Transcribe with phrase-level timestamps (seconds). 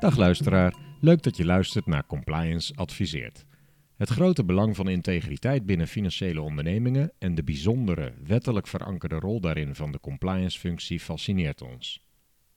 [0.00, 3.44] Dag luisteraar, leuk dat je luistert naar Compliance Adviseert.
[3.96, 9.74] Het grote belang van integriteit binnen financiële ondernemingen en de bijzondere, wettelijk verankerde rol daarin
[9.74, 12.04] van de compliance-functie fascineert ons.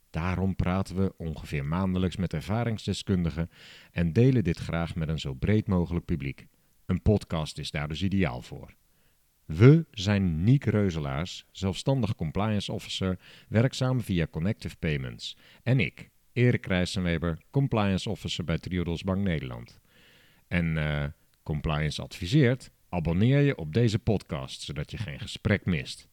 [0.09, 3.49] Daarom praten we ongeveer maandelijks met ervaringsdeskundigen
[3.91, 6.47] en delen dit graag met een zo breed mogelijk publiek.
[6.85, 8.75] Een podcast is daar dus ideaal voor.
[9.45, 13.19] We zijn Niek Reuzelaars, zelfstandig compliance officer,
[13.49, 15.37] werkzaam via Connective Payments.
[15.63, 19.79] En ik, Erik Rijssenweber, compliance officer bij Triodos Bank Nederland.
[20.47, 21.03] En eh,
[21.43, 26.07] compliance adviseert, abonneer je op deze podcast, zodat je geen gesprek mist.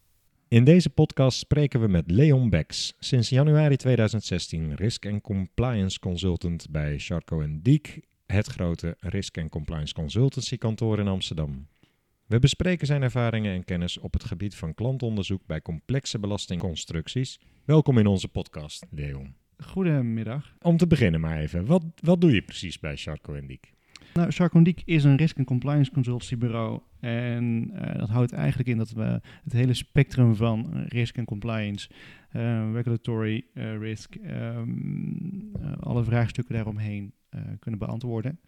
[0.48, 6.70] In deze podcast spreken we met Leon Becks, sinds januari 2016 Risk and Compliance Consultant
[6.70, 11.66] bij Charco Diek, het grote Risk and Compliance Consultancy kantoor in Amsterdam.
[12.26, 17.40] We bespreken zijn ervaringen en kennis op het gebied van klantonderzoek bij complexe belastingconstructies.
[17.64, 19.39] Welkom in onze podcast, Leon.
[19.64, 20.54] Goedemiddag.
[20.62, 23.72] Om te beginnen maar even, wat, wat doe je precies bij Charco Diek?
[24.14, 26.80] Nou, Charco Diek is een risk- en compliance consultancybureau.
[27.00, 31.88] En uh, dat houdt eigenlijk in dat we het hele spectrum van risk en compliance,
[32.32, 38.40] uh, regulatory uh, risk, um, alle vraagstukken daaromheen uh, kunnen beantwoorden.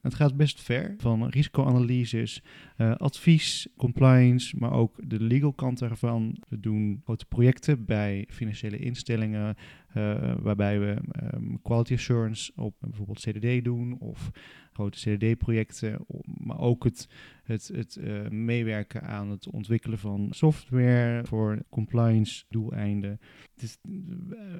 [0.00, 2.42] Het gaat best ver, van risicoanalyses,
[2.76, 6.36] uh, advies, compliance, maar ook de legal kant daarvan.
[6.48, 9.56] We doen grote projecten bij financiële instellingen,
[9.96, 10.96] uh, waarbij we
[11.34, 14.30] um, quality assurance op bijvoorbeeld CDD doen of
[14.72, 17.08] grote CDD-projecten, maar ook het,
[17.42, 17.98] het, het
[18.30, 23.20] meewerken aan het ontwikkelen van software voor compliance doeleinden.
[23.54, 23.78] Dus,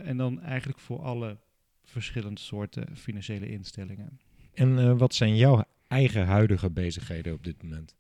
[0.02, 1.38] en dan eigenlijk voor alle
[1.88, 4.20] verschillende soorten financiële instellingen.
[4.54, 7.96] En uh, wat zijn jouw eigen huidige bezigheden op dit moment?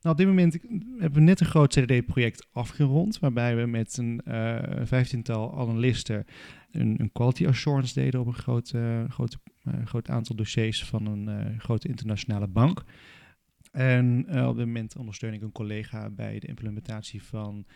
[0.00, 0.58] Nou, op dit moment
[0.98, 6.24] hebben we net een groot CDD-project afgerond, waarbij we met een uh, vijftiental analisten
[6.70, 9.36] een, een, quality assurance deden op een groot, uh, groot,
[9.84, 12.84] groot aantal dossiers van een grote internationale bank.
[13.70, 17.66] En op dit moment ondersteun ik een collega bij de implementatie van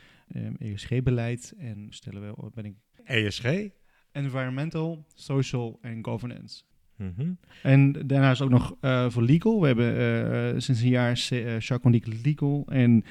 [0.59, 2.75] ESG-beleid en stellen we, ben ik...
[3.05, 3.71] ESG?
[4.17, 6.63] Environmental, Social en Governance.
[6.97, 7.39] Mm -hmm.
[7.63, 9.61] En daarnaast ook nog uh, voor legal.
[9.61, 9.97] We hebben
[10.55, 12.65] uh, sinds een jaar uh, Chacon Legal.
[12.69, 13.05] En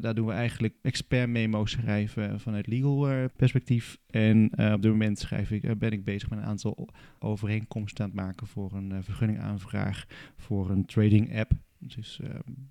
[0.00, 3.98] daar doen we eigenlijk expert memo's schrijven vanuit legal perspectief.
[4.06, 8.20] En op dit moment schrijf ik, ben ik bezig met een aantal overeenkomsten aan het
[8.20, 11.52] maken voor een vergunningaanvraag voor een trading app.
[11.78, 12.20] Dus,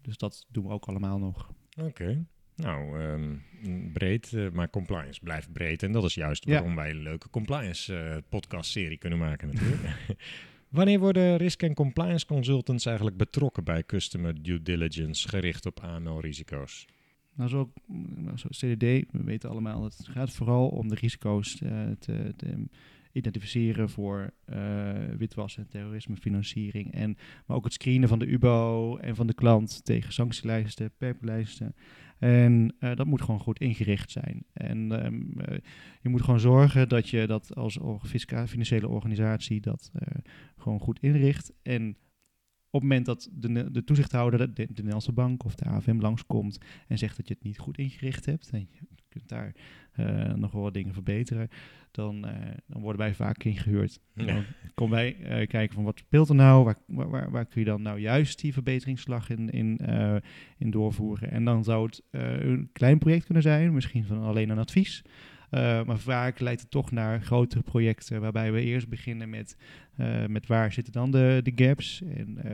[0.01, 1.51] dus dat doen we ook allemaal nog.
[1.78, 1.88] Oké.
[1.88, 2.25] Okay.
[2.62, 3.44] Nou, um,
[3.94, 5.84] breed, uh, maar compliance blijft breed.
[5.84, 9.81] En dat is juist waarom wij een leuke compliance uh, podcast-serie kunnen maken natuurlijk.
[10.69, 16.86] Wanneer worden risk- en compliance consultants eigenlijk betrokken bij customer due diligence gericht op AML-risico's?
[17.36, 17.72] Nou, zo,
[18.16, 22.68] nou, zo, CDD, we weten allemaal, het gaat vooral om de risico's uh, te, te
[23.12, 24.58] identificeren voor uh,
[25.18, 26.94] witwassen, terrorisme, financiering.
[26.94, 31.75] En, maar ook het screenen van de UBO en van de klant tegen sanctielijsten, perplijsten.
[32.19, 34.44] En uh, dat moet gewoon goed ingericht zijn.
[34.53, 35.57] En um, uh,
[36.02, 37.80] je moet gewoon zorgen dat je dat als
[38.47, 39.91] financiële organisatie dat
[40.57, 41.53] gewoon goed inricht.
[41.62, 41.97] En
[42.72, 46.57] op het moment dat de, de toezichthouder, de, de Nederlandse bank of de AFM langskomt
[46.88, 48.69] en zegt dat je het niet goed ingericht hebt, en
[49.09, 49.56] kunt daar
[50.00, 51.50] uh, nog wel wat dingen verbeteren,
[51.92, 52.31] dan, uh,
[52.68, 54.00] dan worden wij vaak ingehuurd.
[54.14, 54.25] Ja.
[54.25, 54.44] Dan
[54.74, 57.81] komen wij uh, kijken van wat speelt er nou, waar, waar, waar, kun je dan
[57.81, 59.80] nou juist die verbeteringsslag in, in,
[60.58, 61.31] in doorvoeren.
[61.31, 65.03] En dan zou het een klein project kunnen zijn, misschien van alleen een advies.
[65.52, 69.58] Uh, maar vaak leidt het toch naar grotere projecten, waarbij we eerst beginnen met,
[69.98, 72.02] uh, met waar zitten dan de, de gaps.
[72.02, 72.54] En uh,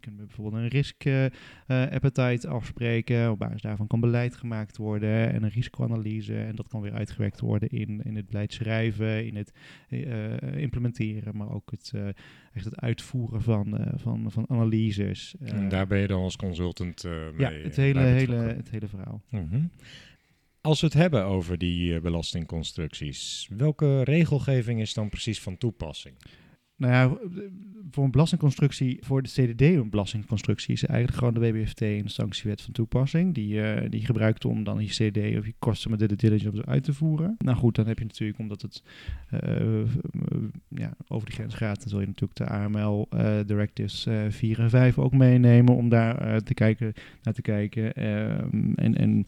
[0.00, 1.04] kunnen we bijvoorbeeld een risk
[1.66, 3.30] appetite afspreken.
[3.30, 6.38] Op basis daarvan kan beleid gemaakt worden en een risicoanalyse.
[6.38, 9.52] En dat kan weer uitgewerkt worden in, in het beleid schrijven, in het
[10.56, 11.92] implementeren, maar ook het,
[12.52, 15.34] echt het uitvoeren van, van, van analyses.
[15.40, 19.22] en daar ben je dan als consultant mee Ja, het hele, hele, het hele verhaal.
[19.30, 19.70] Mm -hmm.
[20.68, 26.14] Als we het hebben over die uh, belastingconstructies, welke regelgeving is dan precies van toepassing?
[26.76, 27.28] Nou ja,
[27.90, 32.10] voor een belastingconstructie, voor de CDD een belastingconstructie, is eigenlijk gewoon de WBFT en de
[32.10, 33.34] sanctiewet van toepassing.
[33.34, 36.92] Die, uh, die gebruikt om dan je CDD of je customer due diligence uit te
[36.92, 37.34] voeren.
[37.38, 38.82] Nou goed, dan heb je natuurlijk, omdat het
[39.44, 39.84] uh,
[40.68, 43.08] ja, over de grens gaat, dan zul je natuurlijk de AML
[43.46, 46.92] directives 4 en 5 ook meenemen om daar te kijken,
[47.22, 47.94] naar te kijken.
[47.94, 49.26] Ehm, en, en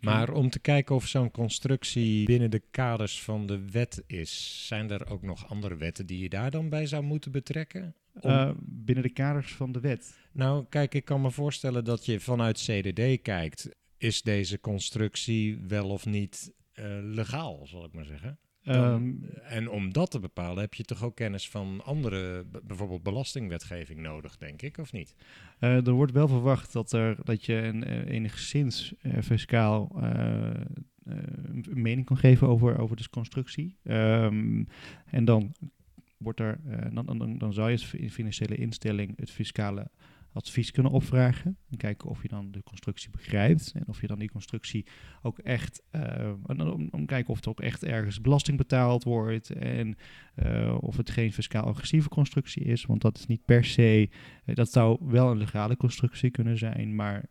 [0.00, 4.90] maar om te kijken of zo'n constructie binnen de kaders van de wet is, zijn
[4.90, 7.94] er ook nog andere wetten die je daar dan bij zou moeten betrekken?
[8.20, 8.30] Om...
[8.30, 10.18] Uh, binnen de kaders van de wet?
[10.32, 13.68] Nou, kijk, ik kan me voorstellen dat je vanuit CDD kijkt.
[13.98, 18.38] Is deze constructie wel of niet uh, legaal, zal ik maar zeggen?
[18.74, 24.00] Dan, en om dat te bepalen heb je toch ook kennis van andere, bijvoorbeeld belastingwetgeving
[24.00, 25.14] nodig, denk ik, of niet?
[25.58, 29.90] er wordt wel verwacht dat, er, dat je een, enigszins fiscaal
[31.04, 33.76] een mening kan geven over, over de constructie.
[33.82, 34.64] Ehm,
[35.10, 35.54] en dan
[36.16, 36.58] wordt er,
[36.92, 39.90] dan, dan, dan zou je als financiële instelling het fiscale
[40.36, 41.58] advies kunnen opvragen.
[41.70, 43.72] En kijken of je dan de constructie begrijpt.
[43.74, 44.86] En of je dan die constructie
[45.22, 45.82] ook echt.
[45.92, 49.50] Uh, om, om kijken of er ook echt ergens belasting betaald wordt.
[49.50, 49.96] En
[50.46, 52.84] uh, of het geen fiscaal agressieve constructie is.
[52.84, 54.08] Want dat is niet per se.
[54.44, 56.94] Uh, dat zou wel een legale constructie kunnen zijn.
[56.94, 57.24] Maar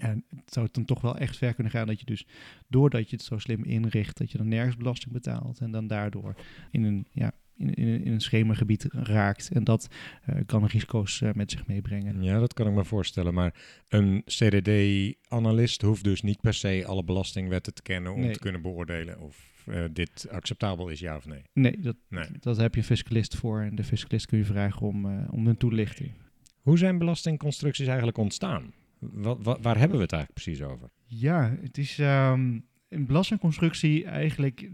[0.00, 2.26] en het zou dan toch wel echt ver kunnen gaan dat je dus,
[2.68, 5.60] doordat je het zo slim inricht, dat je dan nergens belasting betaalt.
[5.60, 6.34] En dan daardoor
[6.70, 9.50] in een ja, in, in, in een schemergebied raakt.
[9.52, 9.88] En dat
[10.30, 12.22] uh, kan risico's uh, met zich meebrengen.
[12.22, 13.34] Ja, dat kan ik me voorstellen.
[13.34, 13.54] Maar
[13.88, 18.32] een CDD-analyst hoeft dus niet per se alle belastingwetten te kennen om Nee.
[18.32, 21.42] te kunnen beoordelen of uh, dit acceptabel is, ja of nee.
[21.52, 22.24] Nee, dat, Nee.
[22.40, 23.60] dat heb je een fiscalist voor.
[23.60, 26.12] En de fiscalist kun je vragen om, uh, om een toelichting.
[26.60, 28.72] Hoe zijn belastingconstructies eigenlijk ontstaan?
[28.98, 30.90] Wa- wa- waar hebben we het eigenlijk precies over?
[31.04, 32.58] Ja, het is ehm,
[32.88, 34.68] een belastingconstructie eigenlijk,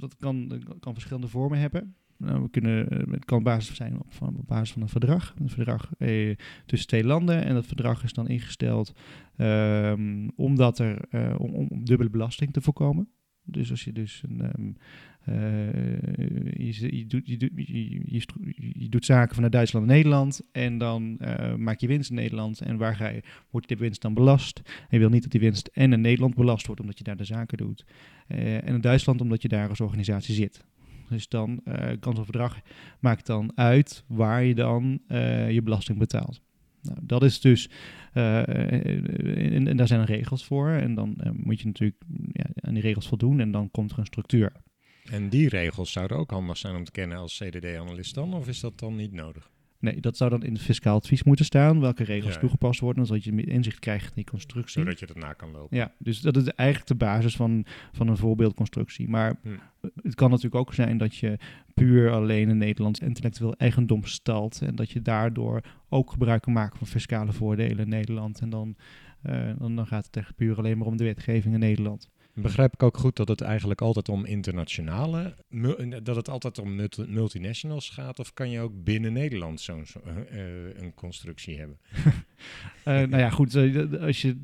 [0.00, 1.94] dat kan, dat kan verschillende vormen hebben.
[2.18, 5.34] Nou, we kunnen, eh, het kan op basis zijn op, van, basis van een verdrag.
[5.38, 6.36] Een verdrag eh,
[6.66, 7.44] tussen twee landen.
[7.44, 8.92] En dat verdrag is dan ingesteld
[9.36, 13.08] ehm, omdat er, eh, om, om dubbele belasting te voorkomen.
[13.44, 14.72] Dus als je dus een, ehm,
[15.20, 17.50] eh, je, je, doet, je, doet,
[18.56, 21.20] je, doet zaken vanuit Duitsland naar Nederland en dan
[21.56, 22.60] maak je winst in Nederland.
[22.60, 24.62] En waar ga je, wordt die winst dan belast?
[24.64, 27.16] En je wil niet dat die winst en in Nederland belast wordt omdat je daar
[27.16, 27.84] de zaken doet.
[28.26, 30.64] En in Duitsland omdat je daar als organisatie zit.
[31.08, 32.60] Dus dan eh, kan zo'n verdrag
[33.00, 36.40] maakt dan uit waar je dan eh, je belasting betaalt.
[36.86, 37.70] Nou, dat is dus,
[38.12, 38.48] eh,
[39.68, 40.68] en, daar zijn regels voor.
[40.68, 43.98] En dan eh, moet je natuurlijk ja, aan die regels voldoen en dan komt er
[43.98, 44.52] een structuur.
[45.10, 48.60] En die regels zouden ook handig zijn om te kennen als CDD-analyst dan, of is
[48.60, 49.50] dat dan niet nodig?
[49.78, 53.06] Nee, dat zou dan in het fiscaal advies moeten staan, welke regels Ja, toegepast worden,
[53.06, 54.82] zodat je meer inzicht krijgt in die constructie.
[54.82, 55.76] Zodat je het na kan lopen.
[55.76, 59.08] Ja, dus dat is eigenlijk de basis van, van een voorbeeldconstructie.
[59.08, 59.48] Maar Hm.
[60.02, 61.38] het kan natuurlijk ook zijn dat je
[61.74, 64.62] puur alleen een Nederlands intellectueel eigendom stelt.
[64.62, 68.40] En dat je daardoor ook gebruik kan maken van fiscale voordelen in Nederland.
[68.40, 68.76] En dan,
[69.22, 72.10] eh, dan, dan gaat het echt puur alleen maar om de wetgeving in Nederland.
[72.42, 75.34] Begrijp ik ook goed dat het eigenlijk altijd om internationale,
[76.02, 80.00] dat het altijd om multi- multinationals gaat, of kan je ook binnen Nederland zo'n zo,
[80.04, 81.78] eh, eh, een constructie hebben?
[82.84, 83.54] Eh, nou ja, goed,
[84.00, 84.36] als je,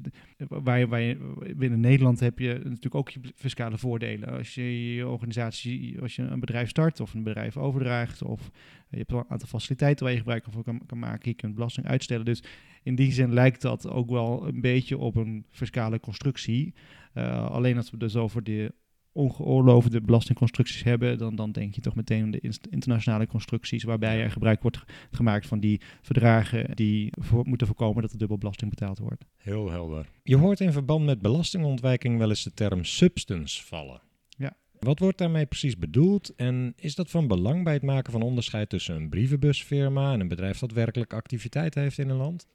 [0.48, 1.16] waar je, waar je,
[1.56, 4.28] binnen Nederland heb je natuurlijk ook je fiscale voordelen.
[4.28, 8.50] Als je je organisatie, als je een bedrijf start of een bedrijf overdraagt, of
[8.90, 11.86] je hebt een aantal faciliteiten waar je gebruik van kan, kan maken, je kunt belasting
[11.86, 12.24] uitstellen.
[12.24, 12.42] Dus
[12.82, 16.74] in die zin lijkt dat ook wel een beetje op een fiscale constructie.
[17.12, 18.72] Eh, alleen als we dus over de
[19.12, 24.30] ongeoorloofde belastingconstructies hebben, dan, dan denk je toch meteen aan de internationale constructies, waarbij er
[24.30, 28.98] gebruik wordt gemaakt van die verdragen die voor, moeten voorkomen dat er dubbel belasting betaald
[28.98, 29.24] wordt.
[29.36, 30.06] Heel helder.
[30.22, 34.00] Je hoort in verband met belastingontwijking wel eens de term substance vallen.
[34.28, 34.56] Ja.
[34.78, 38.68] Wat wordt daarmee precies bedoeld en is dat van belang bij het maken van onderscheid
[38.68, 42.46] tussen een brievenbusfirma en een bedrijf dat werkelijk activiteit heeft in een land?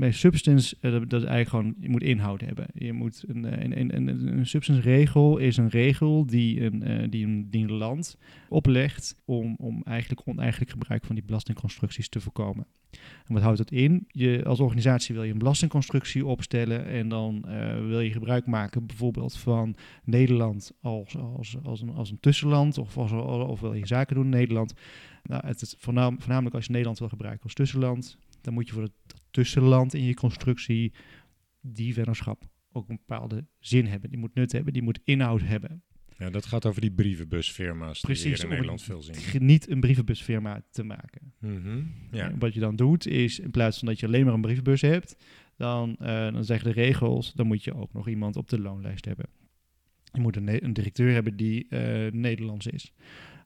[0.00, 2.66] Bij substance, eh, dat, dat eigenlijk gewoon, je moet inhoud hebben.
[2.74, 6.82] Je moet een, eh, een, een, een, een substance regel is een regel die een,
[6.82, 8.16] eh, die een, land
[8.48, 12.66] oplegt om, om eigenlijk oneigenlijk gebruik van die belastingconstructies te voorkomen.
[13.26, 14.04] En wat houdt dat in?
[14.08, 18.86] Je, als organisatie wil je een belastingconstructie opstellen en dan eh, wil je gebruik maken
[18.86, 23.86] bijvoorbeeld van Nederland als, als, als, een, als een tussenland of, als, of wil je
[23.86, 24.74] zaken doen in Nederland.
[25.22, 28.82] Nou, het is voornamelijk als je Nederland wil gebruiken als tussenland, dan moet je voor
[28.82, 30.92] het tussenland in je constructie
[31.60, 34.10] die vennootschap ook een bepaalde zin hebben.
[34.10, 35.82] Die moet nut hebben, die moet inhoud hebben.
[36.18, 39.46] Ja, dat gaat over die brievenbusfirma's die we hier in Nederland veel zien.
[39.46, 41.32] niet een brievenbusfirma te maken.
[41.40, 42.32] Mhm, Ja.
[42.38, 45.16] Wat je dan doet is, in plaats van dat je alleen maar een brievenbus hebt,
[45.56, 49.04] dan, eh, dan zeggen de regels, dan moet je ook nog iemand op de loonlijst
[49.04, 49.26] hebben.
[50.12, 52.92] Je moet een, een directeur hebben die eh, Nederlands is.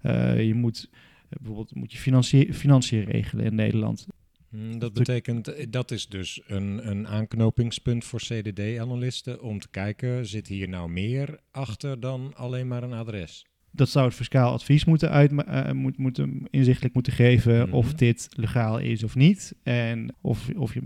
[0.01, 0.91] Eh, je moet
[1.29, 4.07] bijvoorbeeld moet je financiën financiën regelen in Nederland.
[4.51, 10.27] Mm, Dat betekent, eh, dat is dus een, een aanknopingspunt voor CDD-analisten om te kijken,
[10.27, 13.45] zit hier nou meer achter dan alleen maar een adres?
[13.73, 17.73] Dat zou het fiscaal advies moeten, uit, eh, moet, moeten inzichtelijk moeten geven Mhm.
[17.77, 19.55] of dit legaal is of niet.
[19.63, 20.81] En of, of je,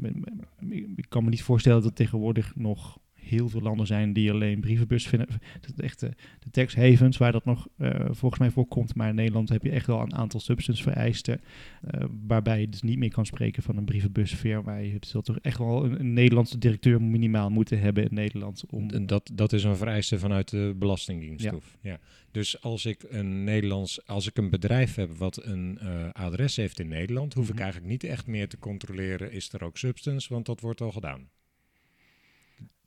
[0.97, 5.07] ik kan me niet voorstellen dat tegenwoordig nog heel veel landen zijn die alleen brievenbus
[5.07, 5.29] vinden.
[5.61, 8.95] Dat echt de, de tax havens waar dat nog eh, volgens mij voorkomt.
[8.95, 11.41] Maar in Nederland heb je echt wel een aantal substance vereisten.
[11.81, 14.77] eh, waarbij je dus niet meer kan spreken van een brievenbusfirma.
[14.77, 18.65] Je zult toch echt wel een, een Nederlandse directeur minimaal moeten hebben in Nederland.
[18.71, 21.51] Om, En Dat, dat is een vereiste vanuit de Belastingdienst.
[21.81, 21.99] Ja.
[22.31, 26.81] Dus als ik een Nederlands, als ik een bedrijf heb wat een eh, adres heeft
[26.81, 27.63] in Nederland, hoef ik Mhm.
[27.63, 31.29] eigenlijk niet echt meer te controleren, is er ook substance, want dat wordt al gedaan.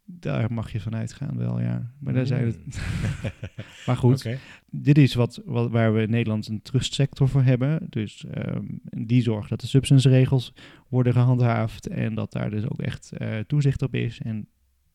[0.09, 1.91] Daar mag je van uitgaan wel, ja.
[1.99, 2.57] Maar daar zijn het.
[2.65, 2.71] Mm.
[3.85, 4.37] Maar goed,
[4.69, 7.87] dit is wat, wat, waar we in Nederland een trustsector voor hebben.
[7.89, 10.53] Dus ehm, die zorgt dat de substanceregels
[10.87, 14.19] worden gehandhaafd en dat daar dus ook echt eh, toezicht op is.
[14.21, 14.47] En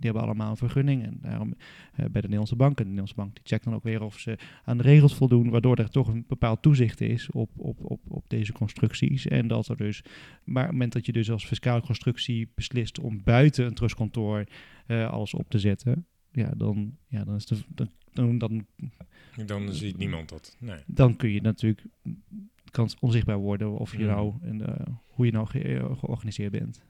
[0.02, 1.04] die hebben allemaal een vergunning.
[1.04, 1.54] En daarom
[1.92, 2.70] eh, bij de Nederlandse bank.
[2.70, 5.50] En de Nederlandse bank die checkt dan ook weer of ze aan de regels voldoen,
[5.50, 9.26] waardoor er toch een bepaald toezicht is op, op, op, op deze constructies.
[9.26, 10.02] En dat er dus,
[10.44, 14.44] maar op het moment dat je dus als fiscale constructie beslist om buiten een trustkantoor
[14.86, 18.66] eh, alles op te zetten, ja, dan, ja, dan is de, dan, dan, dan
[19.46, 20.56] Dan ziet niemand dat.
[20.60, 20.78] Nee.
[20.86, 21.84] dan kun je natuurlijk
[22.70, 24.06] kan onzichtbaar worden of je Mhm.
[24.06, 24.62] nou en,
[25.08, 26.82] hoe je nou ge- eh, georganiseerd bent.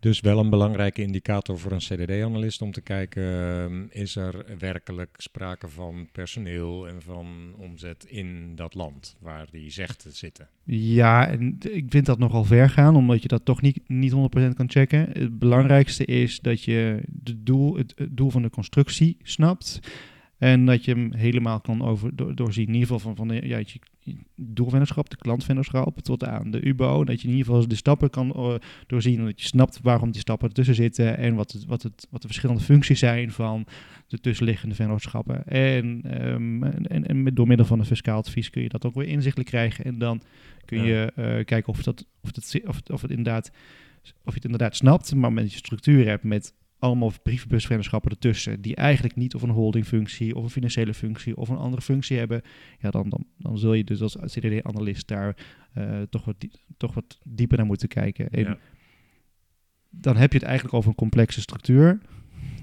[0.00, 5.14] Dus wel een belangrijke indicator voor een CDD-analyst om te kijken, ehm, is er werkelijk
[5.16, 10.48] sprake van personeel en van omzet in dat land waar die zegt te zitten?
[10.64, 14.54] Ja, en ik vind dat nogal ver gaan, omdat je dat toch niet, niet 100%
[14.54, 15.08] kan checken.
[15.12, 19.80] Het belangrijkste is dat je de doel, het, doel van de constructie snapt.
[20.38, 22.66] En dat je hem helemaal kan over, door, doorzien.
[22.66, 23.80] In ieder geval van, van ja, je
[24.36, 27.04] doelvennootschap, de klantvennootschap, tot aan de UBO.
[27.04, 28.54] Dat je in ieder geval de stappen kan eh,
[28.86, 29.18] doorzien.
[29.18, 31.18] En dat je snapt waarom die stappen ertussen zitten.
[31.18, 33.66] En wat, het, wat, het, wat de verschillende functies zijn van
[34.06, 35.46] de tussenliggende vennootschappen.
[35.46, 38.94] En, ehm, en, en, met, door middel van een fiscaal advies kun je dat ook
[38.94, 39.84] weer inzichtelijk krijgen.
[39.84, 40.22] En dan
[40.64, 43.50] kun je eh, kijken of, dat, of, dat, of, het, of, het inderdaad,
[44.02, 45.14] of je het inderdaad snapt.
[45.14, 50.34] Maar met je structuur hebt met allemaal brievenbusvennootschappen ertussen, die eigenlijk niet of een holdingfunctie
[50.34, 52.42] of een financiële functie of een andere functie hebben,
[52.80, 55.36] ja, dan, dan, dan zul je dus als CDD-analyst daar
[55.72, 58.30] eh, toch, wat die- toch wat dieper naar moeten kijken.
[58.30, 58.58] En Ja.
[59.90, 62.00] dan heb je het eigenlijk over een complexe structuur.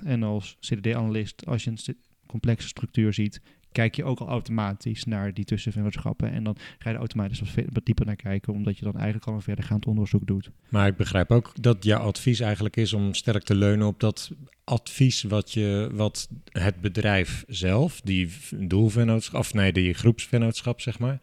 [0.03, 3.41] En als CDD-analyst, als je een complexe structuur ziet,
[3.73, 6.31] kijk je ook al automatisch naar die tussenvennootschappen.
[6.31, 9.33] En dan ga je er automatisch wat, dieper naar kijken, omdat je dan eigenlijk al
[9.33, 10.51] een verdergaand onderzoek doet.
[10.69, 14.31] Maar ik begrijp ook dat jouw advies eigenlijk is om sterk te leunen op dat
[14.63, 21.19] advies wat, je, wat het bedrijf zelf, die doelvennootschap, of nee, die groepsvennootschap zeg maar,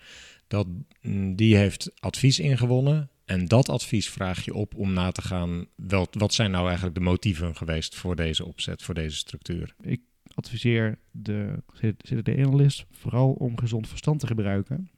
[0.48, 0.66] dat
[1.02, 3.10] mm, die heeft advies ingewonnen.
[3.24, 6.94] En dat advies vraag je op om na te gaan, wel, wat zijn nou eigenlijk
[6.94, 9.74] de motieven geweest voor deze opzet, voor deze structuur?
[9.80, 10.00] Ik
[10.44, 11.62] adviseer de
[12.02, 14.90] CDD-analyst vooral om gezond verstand te gebruiken.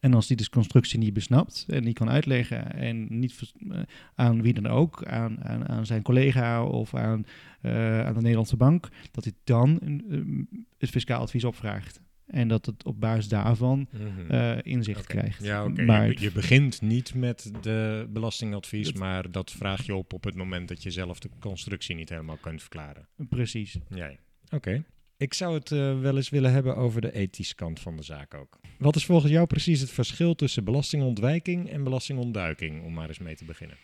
[0.00, 3.78] En als die dus constructie niet besnapt en niet kan uitleggen en niet eh,
[4.14, 7.26] aan wie dan ook, aan, aan, aan zijn collega of aan,
[7.60, 12.00] eh, aan de Nederlandse bank, dat hij dan een, eh, het fiscaal advies opvraagt.
[12.26, 13.88] En dat het op basis daarvan
[14.28, 15.44] eh, inzicht krijgt.
[15.44, 15.82] Ja, oké.
[15.84, 20.24] Maar Je, je begint niet met de belastingadvies, Het- maar dat vraag je op op
[20.24, 23.08] het moment dat je zelf de constructie niet helemaal kunt verklaren.
[23.28, 23.78] precies.
[23.88, 24.16] Ja, ja.
[24.54, 24.84] Oké.
[25.16, 28.34] Ik zou het eh, wel eens willen hebben over de ethische kant van de zaak
[28.34, 28.60] ook.
[28.78, 33.36] Wat is volgens jou precies het verschil tussen belastingontwijking en belastingontduiking, om maar eens mee
[33.36, 33.76] te beginnen?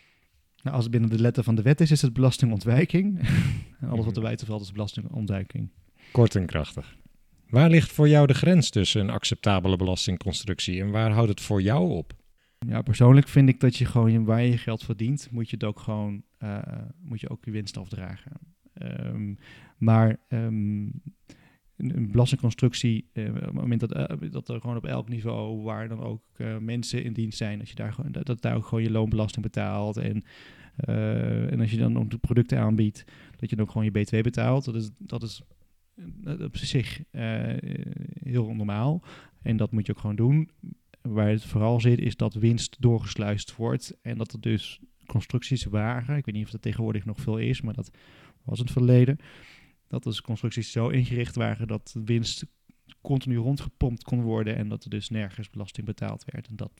[0.63, 3.19] Nou, als het binnen de letter van de wet is, is het belastingontwijking.
[3.79, 4.15] en alles wat Mhm.
[4.15, 5.69] er buiten valt is belastingontduiking.
[6.11, 6.95] Kort en krachtig.
[7.49, 11.61] Waar ligt voor jou de grens tussen een acceptabele belastingconstructie en waar houdt het voor
[11.61, 12.13] jou op?
[12.67, 15.79] Ja, persoonlijk vind ik dat je gewoon waar je geld verdient, moet je het ook
[15.79, 16.59] gewoon, eh,
[17.01, 18.31] moet je ook je winst afdragen.
[18.73, 19.33] Ehm,
[19.77, 20.87] maar ehm,
[21.89, 25.87] een, belastingconstructie, eh, op het moment dat, eh, dat er gewoon op elk niveau, waar
[25.87, 28.83] dan ook eh, mensen in dienst zijn, dat je daar gewoon, dat, daar ook gewoon
[28.83, 30.23] je loonbelasting betaalt en
[30.75, 33.03] en als je dan ook de producten aanbiedt,
[33.37, 34.65] dat je dan ook gewoon je BTW betaalt.
[34.65, 35.41] Dat is, dat is
[36.39, 37.03] op zich
[38.23, 39.03] heel normaal.
[39.41, 40.49] En dat moet je ook gewoon doen.
[41.01, 43.97] Waar het vooral zit, is dat winst doorgesluist wordt.
[44.01, 46.17] En dat er dus constructies waren.
[46.17, 47.91] Ik weet niet of dat tegenwoordig nog veel is, maar dat
[48.43, 49.17] was in het verleden.
[49.87, 52.45] Dat dus constructies zo ingericht waren dat de winst
[53.01, 54.55] continu rondgepompt kon worden.
[54.55, 56.47] En dat er dus nergens belasting betaald werd.
[56.47, 56.71] En dat,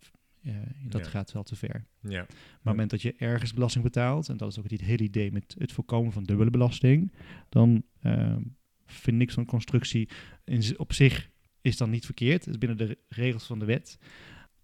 [0.90, 1.10] dat Ja.
[1.10, 1.86] gaat wel te ver.
[2.02, 2.10] Ja.
[2.10, 5.04] Maar op het moment dat je ergens belasting betaalt, en dat is ook het hele
[5.04, 7.14] idee met het voorkomen van dubbele belasting,
[7.50, 8.42] dan ehm,
[8.86, 10.10] vind ik zo'n constructie
[10.46, 11.30] in, op zich
[11.62, 12.46] is dan niet verkeerd.
[12.46, 14.00] Het is binnen de re- regels van de wet.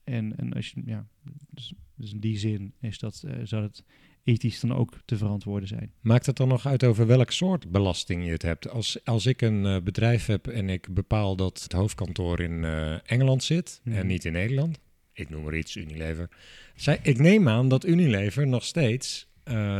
[0.04, 1.08] En, en als je, ja,
[1.50, 3.84] dus, dus in die zin is dat, eh, zou het
[4.24, 5.92] ethisch dan ook te verantwoorden zijn.
[6.01, 8.70] Maakt het dan nog uit over welk soort belasting je het hebt?
[8.70, 13.12] Als, als ik een eh, bedrijf heb en ik bepaal dat het hoofdkantoor in eh,
[13.12, 13.96] Engeland zit Mhm.
[13.98, 14.80] en niet in Nederland,
[15.13, 16.30] ik noem maar iets, Unilever.
[16.75, 19.27] Zij, ik neem aan dat Unilever nog steeds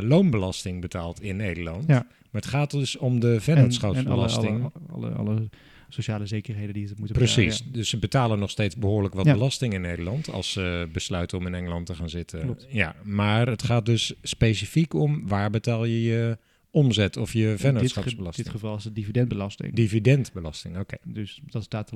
[0.02, 1.84] loonbelasting betaalt in Nederland.
[1.88, 2.08] Ja.
[2.32, 4.64] Maar het gaat dus om de En- vennootschapsbelasting.
[4.64, 5.50] En alle, alle, alle, alle
[5.90, 9.34] sociale zekerheden die ze moeten Precies, betalen, dus ze betalen nog steeds behoorlijk wat Ja.
[9.34, 12.40] belasting in Nederland als ze besluiten om in Engeland te gaan zitten.
[12.42, 12.66] Klopt.
[12.70, 16.38] Ja, maar het gaat dus specifiek om waar betaal je je
[16.72, 17.46] omzet of je ja.
[17.46, 18.46] In dit, ge- vennootschapsbelasting.
[18.48, 19.74] dit geval is het dividendbelasting.
[19.76, 20.98] Dividendbelasting, oké.
[21.04, 21.92] Dus dat staat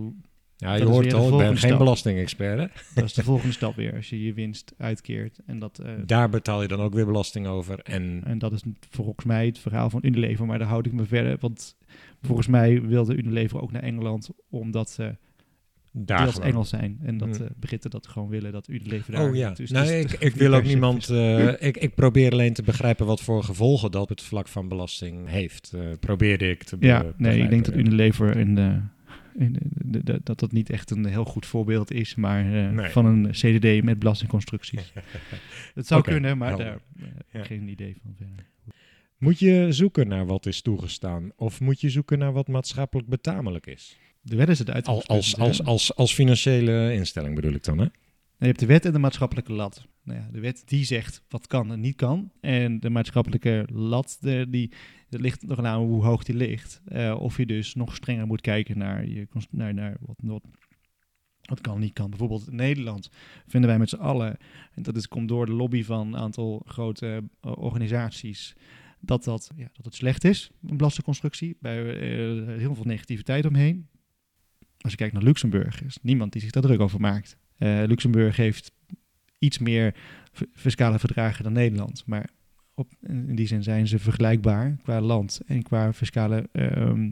[0.58, 2.60] Ja, je hoort al, ik ben geen belastingexpert.
[2.60, 2.66] Hè?
[2.96, 3.96] dat is de volgende stap weer.
[3.96, 5.40] Als je je winst uitkeert.
[5.46, 7.80] En dat, eh, Daar betaal je dan ook weer belasting over.
[7.80, 10.46] En en dat is volgens mij het verhaal van Unilever.
[10.46, 11.38] Maar daar houd ik me verder.
[11.40, 11.76] Want
[12.22, 14.30] volgens mij wilde Unilever ook naar Engeland.
[14.50, 15.16] Omdat ze
[15.94, 16.40] daar deels.
[16.40, 17.00] Engels zijn.
[17.04, 17.48] En dat Hmm.
[17.60, 18.52] Britten dat gewoon willen.
[18.52, 19.30] Dat Unilever daar...
[19.30, 21.10] Oh ja, dus nou, ik, ik wil ook niemand.
[21.10, 24.68] eh, ik, ik probeer alleen te begrijpen wat voor gevolgen dat op het vlak van
[24.68, 25.74] belasting heeft.
[25.74, 27.76] Eh, probeerde ik te Ja, nee, ik denk dat.
[27.76, 28.80] Unilever in de,
[29.38, 32.90] in de, de- de- dat dat niet echt een heel goed voorbeeld is, maar Nee.
[32.90, 34.94] van een CDD met belastingconstructies.
[35.74, 36.82] Het zou kunnen, maar helder.
[37.32, 38.50] daar geen idee van verder.
[39.22, 41.32] Moet je zoeken naar wat is toegestaan?
[41.36, 43.98] Of moet je zoeken naar wat maatschappelijk betamelijk is?
[44.22, 45.10] De wet is het uitgangspunt.
[45.10, 47.84] als, als, als, als financiële instelling bedoel ik dan, hè?
[48.38, 49.88] Je hebt de wet en de maatschappelijke lat.
[50.04, 52.32] Nou ja, de wet die zegt wat kan en niet kan.
[52.40, 54.72] En de maatschappelijke lat, de, die,
[55.10, 56.82] dat ligt nog aan hoe hoog die ligt.
[56.86, 60.44] Eh, of je dus nog strenger moet kijken naar, je, naar, naar wat, wat,
[61.42, 62.10] wat kan en niet kan.
[62.10, 63.10] Bijvoorbeeld in Nederland
[63.48, 64.38] vinden wij met z'n allen,
[64.74, 68.56] en dat is, komt door de lobby van een aantal grote eh, organisaties,
[69.02, 71.58] dat, dat, ja, dat het slecht is, een belastingconstructie.
[71.60, 73.88] Bij eh, heel veel negativiteit omheen.
[74.78, 77.38] Als je kijkt naar Luxemburg, is niemand die zich daar druk over maakt.
[77.58, 78.72] Eh, Luxemburg heeft
[79.40, 79.96] iets meer
[80.54, 82.04] fiscale verdragen dan Nederland.
[82.06, 82.30] Maar
[82.74, 87.10] op, in die zin zijn ze vergelijkbaar qua land en qua fiscale ehm,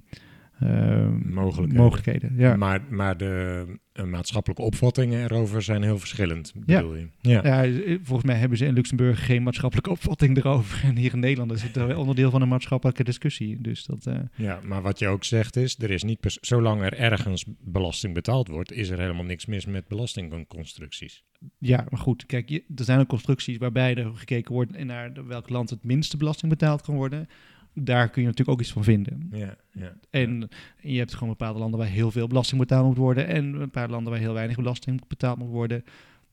[0.59, 1.75] Mogelijkheden.
[1.83, 2.33] mogelijkheden.
[2.37, 2.55] Ja.
[2.55, 6.75] Maar, maar de eh, maatschappelijke opvattingen erover zijn heel verschillend, Ja.
[6.81, 7.07] bedoel je?
[7.21, 7.41] Ja.
[7.43, 10.83] Ja, eh, volgens mij hebben ze in Luxemburg geen maatschappelijke opvatting erover.
[10.83, 13.61] En hier in Nederland is het wel onderdeel van een maatschappelijke discussie.
[13.61, 16.93] Dus dat, eh, Ja, maar wat je ook zegt is, er is niet zolang er
[16.93, 21.23] ergens belasting betaald wordt, is er helemaal niks mis met belastingconstructies.
[21.57, 22.25] ja, maar goed.
[22.25, 26.17] Kijk, je, er zijn ook constructies waarbij er gekeken wordt naar welk land het minste
[26.17, 27.27] belasting betaald kan worden.
[27.73, 29.29] Daar kun je natuurlijk ook iets van vinden.
[29.31, 29.93] Ja, ja.
[30.09, 30.49] En
[30.81, 33.89] je hebt gewoon bepaalde landen waar heel veel belasting betaald moet worden en een paar
[33.89, 35.83] landen waar heel weinig belasting betaald moet worden.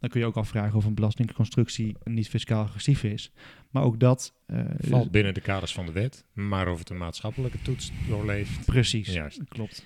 [0.00, 3.32] Dan kun je ook afvragen of een belastingconstructie niet fiscaal agressief is.
[3.70, 4.34] Maar ook dat...
[4.46, 8.66] eh, valt binnen de kaders van de wet, maar of het een maatschappelijke toets doorleeft.
[8.66, 9.40] Precies, Juist.
[9.48, 9.84] klopt.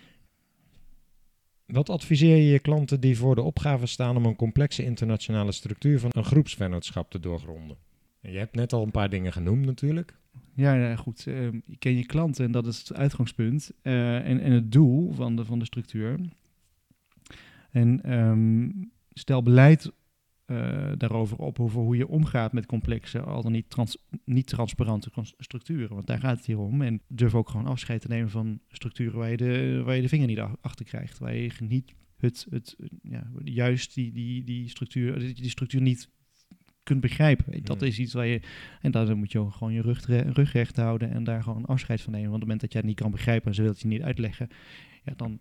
[1.66, 6.00] Wat adviseer je je klanten die voor de opgave staan om een complexe internationale structuur
[6.00, 7.76] van een groepsvennootschap te doorgronden?
[8.20, 10.18] En Je hebt net al een paar dingen genoemd natuurlijk.
[10.54, 11.22] Ja, goed.
[11.22, 13.70] je ken je klanten en dat is het uitgangspunt.
[13.82, 16.20] eh, en, en het doel van de, van de structuur.
[17.70, 18.70] En ehm,
[19.12, 19.92] stel beleid
[20.44, 25.10] eh, daarover op over hoe je omgaat met complexe, al dan niet, trans, niet transparante
[25.38, 25.94] structuren.
[25.94, 26.82] Want daar gaat het hier om.
[26.82, 30.08] En durf ook gewoon afscheid te nemen van structuren waar je de, waar je de
[30.08, 31.18] vinger niet achter krijgt.
[31.18, 36.08] Waar je niet het, het, ja, juist die, die, die, structuur, die structuur niet
[36.82, 37.62] kunt begrijpen.
[37.64, 38.40] Dat is iets waar je
[38.80, 42.12] en daar moet je gewoon je rug, rug recht houden en daar gewoon afscheid van
[42.12, 42.30] nemen.
[42.30, 43.88] Want op het moment dat jij het niet kan begrijpen en ze wil het je
[43.88, 44.48] niet uitleggen,
[45.04, 45.38] ja, dan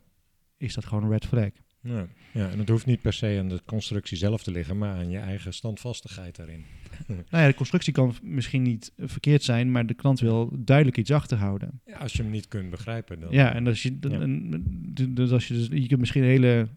[0.58, 1.50] is dat gewoon een red flag.
[1.82, 2.08] Ja.
[2.34, 5.10] ja, en het hoeft niet per se aan de constructie zelf te liggen, maar aan
[5.10, 6.64] je eigen standvastigheid daarin.
[7.08, 11.12] Nou ja, de constructie kan misschien niet verkeerd zijn, maar de klant wil duidelijk iets
[11.12, 11.82] achterhouden.
[11.86, 13.32] Ja, als je hem niet kunt begrijpen, dan...
[13.32, 14.20] Ja, en als je, dan- Ja.
[14.22, 16.68] en, d- dus als je, dus, je kunt misschien een hele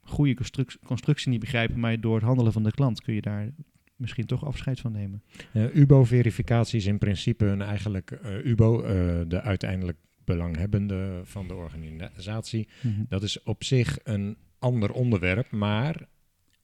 [0.00, 3.50] goede construc- constructie niet begrijpen, maar door het handelen van de klant kun je daar
[3.98, 5.22] misschien toch afscheid van nemen.
[5.52, 11.54] Eh, UBO-verificatie is in principe een eigenlijk eh, UBO, eh, de uiteindelijk belanghebbende van de
[11.54, 12.68] organisatie.
[13.08, 16.06] Dat is op zich een ander onderwerp, maar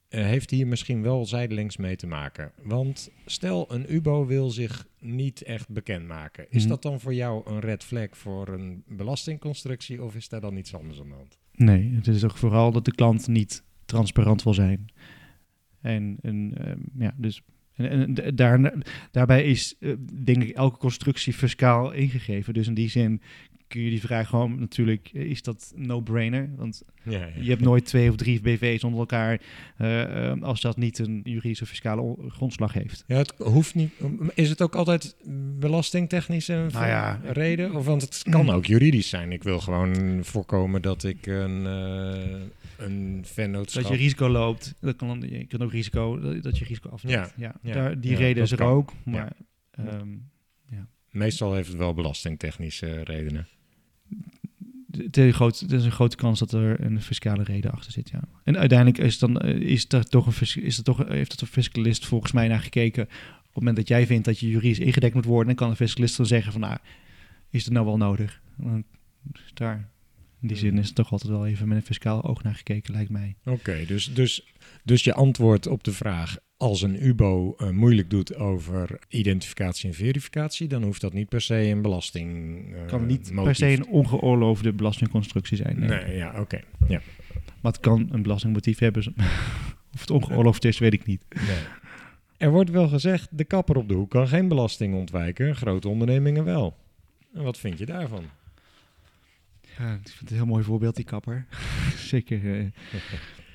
[0.09, 2.51] heeft hier misschien wel zijdelings mee te maken.
[2.63, 6.45] Want stel een UBO wil zich niet echt bekendmaken.
[6.49, 6.69] Is Mhm.
[6.69, 10.73] dat dan voor jou een red flag voor een belastingconstructie of is daar dan iets
[10.75, 11.37] anders aan de hand?
[11.51, 14.85] Nee, het is ook vooral dat de klant niet transparant wil zijn.
[15.85, 17.41] En, en ehm, ja, dus
[17.75, 18.73] en, en daar,
[19.11, 19.93] daarbij is eh,
[20.23, 22.53] denk ik elke constructie fiscaal ingegeven.
[22.53, 23.21] Dus in die zin
[23.67, 26.49] kun je die vraag gewoon natuurlijk, eh, is dat no-brainer?
[26.55, 29.41] Want Ja, je hebt nooit twee of drie BV's onder elkaar
[29.77, 33.03] eh, eh, als dat niet een juridische fiscale grondslag heeft.
[33.07, 33.91] Ja, het hoeft niet.
[34.33, 35.15] Is het ook altijd
[35.59, 37.75] belastingtechnisch een Nou ja, reden?
[37.75, 39.31] Of want het kan ook juridisch zijn.
[39.31, 41.67] Ik wil gewoon voorkomen dat ik een,
[42.77, 43.83] een vennootschap...
[43.83, 47.33] Dat je risico loopt, dat kan, je kunt ook risico, dat dat je risico afneemt.
[47.37, 48.67] Ja, Ja, ja, daar, die ja, reden dat is er kan.
[48.67, 49.11] ook, Ja.
[49.11, 49.33] maar
[49.71, 50.07] ehm,
[51.09, 53.47] Meestal heeft het wel belastingtechnische redenen.
[54.97, 58.09] Het is, groot, het is een grote kans dat er een fiscale reden achter zit,
[58.09, 58.19] ja.
[58.43, 61.41] En uiteindelijk is dan, eh, is er toch een, fis- is er toch, heeft het
[61.41, 63.07] een fiscalist volgens mij naar gekeken
[63.55, 66.17] het moment dat jij vindt dat je juridisch ingedekt moet worden, dan kan de fiscalist
[66.17, 66.77] dan zeggen van, nou,
[67.49, 68.41] is het nou wel nodig?
[69.53, 69.89] Daar,
[70.45, 72.93] in die zin is het toch altijd wel even met een fiscaal oog naar gekeken,
[72.93, 73.35] lijkt mij.
[73.45, 74.53] Oké, dus, dus,
[74.83, 76.37] dus je antwoord op de vraag...
[76.57, 80.67] als een UBO eh, moeilijk doet over identificatie en verificatie...
[80.67, 84.73] dan hoeft dat niet per se een belasting eh, kan niet per se een ongeoorloofde
[84.73, 85.79] belastingconstructie zijn.
[85.79, 85.89] nee.
[85.89, 86.59] Nee, ja, oké.
[86.87, 87.01] Ja.
[87.61, 89.13] Maar het kan een belastingmotief hebben.
[89.93, 91.25] of het ongeoorloofd is, weet ik niet.
[91.29, 91.57] Nee.
[92.37, 96.43] Er wordt wel gezegd, de kapper op de hoek kan geen belasting ontwijken, grote ondernemingen
[96.43, 96.77] wel.
[97.33, 98.23] En wat vind je daarvan?
[99.77, 101.45] Ja, ik vind het een heel mooi voorbeeld, die kapper.
[102.13, 102.65] Zeker eh,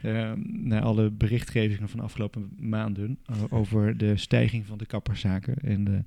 [0.02, 3.18] eh, na alle berichtgevingen van de afgelopen maanden
[3.50, 5.54] over de stijging van de kapperszaken.
[5.54, 6.04] En de,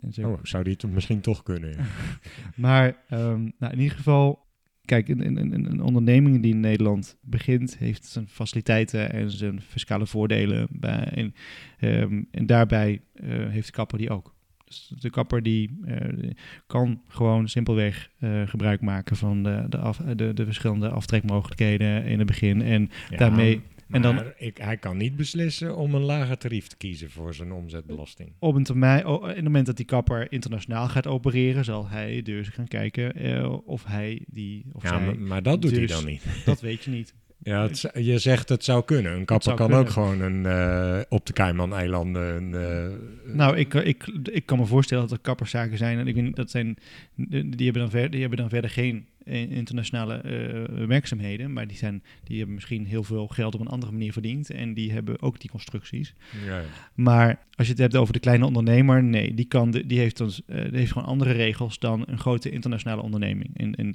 [0.00, 0.30] en zo.
[0.30, 1.70] Oh, zou die het misschien toch kunnen?
[1.70, 1.84] ja?
[2.56, 4.46] Maar ehm, nou, in ieder geval,
[4.84, 9.60] kijk, een, een, een, een onderneming die in Nederland begint, heeft zijn faciliteiten en zijn
[9.60, 10.66] fiscale voordelen.
[10.70, 11.34] Bij, en,
[11.78, 14.34] ehm, en daarbij eh, heeft de kapper die ook.
[14.72, 16.30] Dus de kapper die eh,
[16.66, 22.18] kan gewoon simpelweg eh, gebruik maken van de, de, af, de, de verschillende aftrekmogelijkheden in
[22.18, 22.62] het begin.
[22.62, 26.66] En Ja, daarmee en dan- maar ik, hij kan niet beslissen om een lager tarief
[26.66, 28.32] te kiezen voor zijn omzetbelasting.
[28.38, 32.48] op een termijn, in het moment dat die kapper internationaal gaat opereren, zal hij dus
[32.48, 35.90] gaan kijken eh, of hij die, of Ja, zij, maar, maar dat doet hij dus-
[35.90, 36.24] dan niet.
[36.44, 37.14] dat weet je niet.
[37.42, 39.12] Ja, het, je zegt het zou kunnen.
[39.12, 39.86] Een kapper kan kunnen.
[39.86, 42.36] ook gewoon een, eh, op de Cayman-eilanden...
[42.36, 45.98] Een, eh, Nou, ik, ik, ik kan me voorstellen dat er kapperszaken zijn.
[45.98, 46.76] En ik weet dat zijn,
[47.14, 51.52] die, hebben dan ver, die hebben dan verder geen eh, internationale eh, werkzaamheden.
[51.52, 54.50] Maar die, zijn, die hebben misschien heel veel geld op een andere manier verdiend.
[54.50, 56.14] En die hebben ook die constructies.
[56.46, 56.64] ja, ja.
[56.94, 60.16] Maar als je het hebt over de kleine ondernemer, nee, die, kan de, die, heeft,
[60.16, 63.50] dan, eh, die heeft gewoon andere regels dan een grote internationale onderneming.
[63.58, 63.94] En, en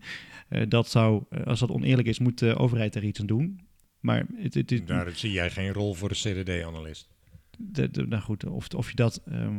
[0.50, 3.60] eh, dat zou, als dat oneerlijk is, moet de overheid er iets aan doen.
[4.00, 7.10] Maar het, het, het- Daar zie jij geen rol voor de CDD-analyst.
[7.58, 9.58] de, de- nou goed, of, of je dat, ehm,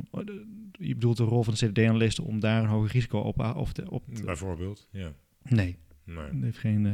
[0.72, 3.90] je bedoelt de rol van de CDD-analyst om daar een hoger risico op, of de,
[3.90, 5.12] op te- Bijvoorbeeld, ja.
[5.42, 6.86] Nee, dat heeft geen.
[6.86, 6.92] eh,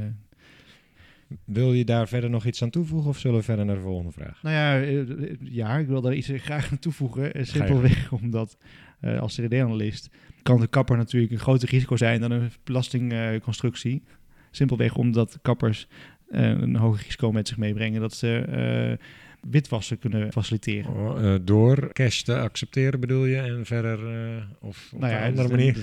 [1.45, 4.13] wil je daar verder nog iets aan toevoegen of zullen we verder naar de volgende
[4.13, 4.43] vraag?
[4.43, 7.47] nou ja, eh, eh, ja, ik wil daar iets graag aan toevoegen.
[7.47, 8.57] Simpelweg omdat
[9.01, 10.11] eh, als CDD-analyst
[10.43, 14.03] kan de kapper natuurlijk een groter risico zijn dan een belastingconstructie.
[14.51, 15.89] simpelweg omdat kappers
[16.31, 19.07] eh, een hoger risico met zich meebrengen dat ze eh,
[19.51, 20.91] witwassen kunnen faciliteren.
[20.93, 25.23] Oh, eh, door cash te accepteren bedoel je en verder eh, of op nou ja,
[25.27, 25.77] een andere manier?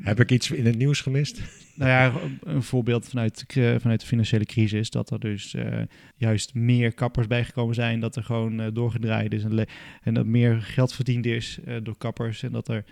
[0.00, 1.42] Heb ik iets in het nieuws gemist?
[1.74, 3.44] Nou ja, een voorbeeld vanuit,
[3.78, 5.82] vanuit de financiële crisis, dat er dus eh,
[6.16, 9.44] juist meer kappers bijgekomen zijn, dat er gewoon doorgedraaid is
[10.02, 12.84] en, dat meer geld verdiend is door kappers en dat er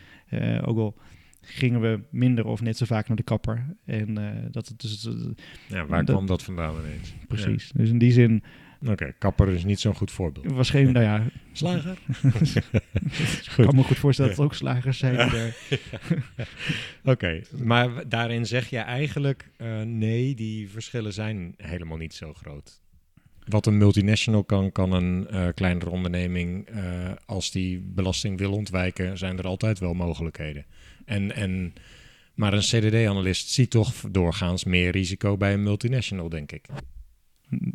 [0.65, 0.97] ook al
[1.41, 4.15] gingen we minder of net zo vaak naar de kapper en
[4.51, 5.09] dat het dus
[5.69, 7.15] Ja, waar Dat- kwam dat vandaan ineens?
[7.29, 7.71] precies.
[7.75, 8.43] Dus in die zin
[8.87, 10.53] Oké, kapper is niet zo'n goed voorbeeld.
[10.53, 11.99] was geen, nou ja, Slager?
[13.47, 15.31] ik kan me goed voorstellen dat er ook slagers zijn.
[17.05, 22.81] Oké, maar daarin zeg je eigenlijk eh, nee, die verschillen zijn helemaal niet zo groot.
[23.45, 29.19] Wat een multinational kan, kan een eh, kleinere onderneming, eh, als die belasting wil ontwijken,
[29.19, 30.65] zijn er altijd wel mogelijkheden.
[31.05, 31.75] En, en,
[32.35, 36.67] maar een CDD-analyst ziet toch doorgaans meer risico bij een multinational, denk ik.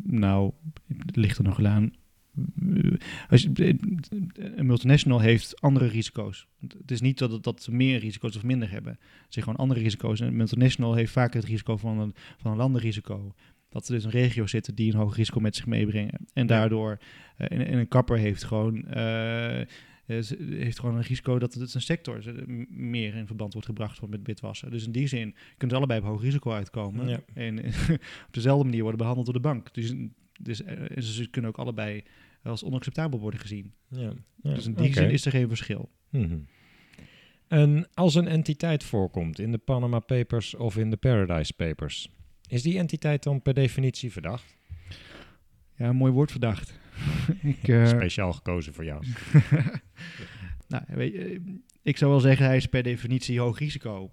[0.02, 0.52] Nou,
[1.04, 1.92] het ligt er nog aan.
[2.74, 2.92] Eh,
[3.28, 3.76] Als je,
[4.56, 6.46] een multinational heeft andere risico's.
[6.78, 8.92] Het is niet dat, het- dat ze meer risico's of minder hebben.
[9.00, 10.20] Ze hebben gewoon andere risico's.
[10.20, 13.34] En een multinational heeft vaak het risico van een, van een landenrisico.
[13.68, 16.26] Dat er dus een regio zitten die een hoog risico met zich meebrengen.
[16.32, 16.98] En daardoor,
[17.36, 19.66] eh, en, en een kapper heeft gewoon, eh, eh, ze-
[20.06, 22.22] heeft gewoon een risico dat het een sector
[22.68, 24.70] meer in verband wordt gebracht met witwassen.
[24.70, 27.08] Dus in die zin kunnen ze allebei op hoog risico uitkomen.
[27.08, 27.20] Ja.
[27.34, 27.58] En
[28.26, 29.74] op dezelfde manier worden behandeld door de bank.
[29.74, 29.94] Dus,
[30.40, 32.02] dus eh, ze kunnen ook allebei
[32.42, 33.72] als onacceptabel worden gezien.
[33.88, 34.12] Ja.
[34.42, 35.90] dus in die zin is er geen verschil.
[36.10, 36.38] Mhm.
[37.48, 42.10] En als een entiteit voorkomt in de Panama Papers of in de Paradise Papers,
[42.48, 44.56] is die entiteit dan per definitie verdacht?
[45.76, 46.78] Ja, een mooi woord verdacht.
[47.56, 49.04] ik, eh, Speciaal gekozen voor jou.
[50.68, 51.40] nou, weet je,
[51.82, 54.10] ik zou wel zeggen, hij is per definitie hoog risico.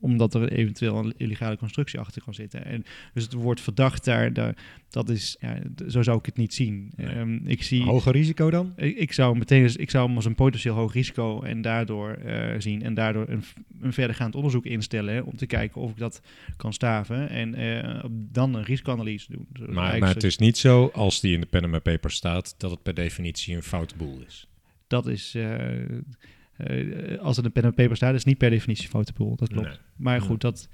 [0.00, 2.64] Omdat er eventueel een illegale constructie achter kan zitten.
[2.64, 2.84] En
[3.14, 4.56] dus het woord verdacht daar, daar
[4.90, 5.58] dat is, ja,
[5.88, 6.92] zo zou ik het niet zien.
[6.96, 7.06] Nee.
[7.06, 8.72] Ehm, ik zie, Hoger risico dan?
[8.76, 12.54] ik, ik zou meteen, ik zou hem als een potentieel hoog risico en daardoor eh,
[12.58, 13.42] zien en daardoor een,
[13.80, 16.22] een verdergaand onderzoek instellen hè, om te kijken of ik dat
[16.56, 19.46] kan staven en eh, dan een risicoanalyse doen.
[19.52, 22.70] Dus Maar, maar het is niet zo, als die in de Panama Papers staat, dat
[22.70, 24.46] het per definitie een foute boel is.
[24.86, 25.58] dat is, eh,
[26.66, 29.36] eh, als er een pen en paper staat, is het niet per definitie boel.
[29.36, 29.68] Dat klopt.
[29.68, 29.76] Nee.
[29.96, 30.68] Maar goed, dat,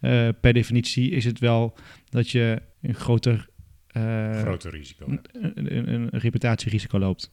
[0.00, 1.74] eh, per definitie is het wel
[2.08, 3.48] dat je een groter,
[3.86, 5.06] eh, Groter risico.
[5.08, 7.32] een, een, een reputatierisico loopt.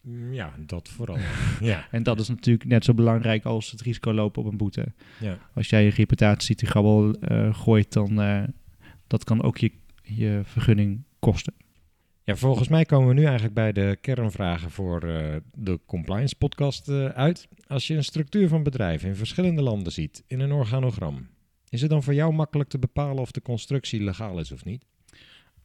[0.00, 1.18] Mm, Ja, dat vooral.
[1.60, 1.88] ja.
[1.90, 4.86] En dat is natuurlijk net zo belangrijk als het risico lopen op een boete.
[5.20, 5.38] Ja.
[5.54, 7.16] Als jij je reputatie te grabbel
[7.52, 8.42] gooit, dan uh,
[9.06, 11.52] dat kan ook je, je vergunning kosten.
[12.24, 16.88] Ja, volgens mij komen we nu eigenlijk bij de kernvragen voor uh, de compliance podcast
[16.88, 17.48] uh, uit.
[17.66, 21.28] Als je een structuur van bedrijven in verschillende landen ziet in een organogram,
[21.68, 24.84] is het dan voor jou makkelijk te bepalen of de constructie legaal is of niet?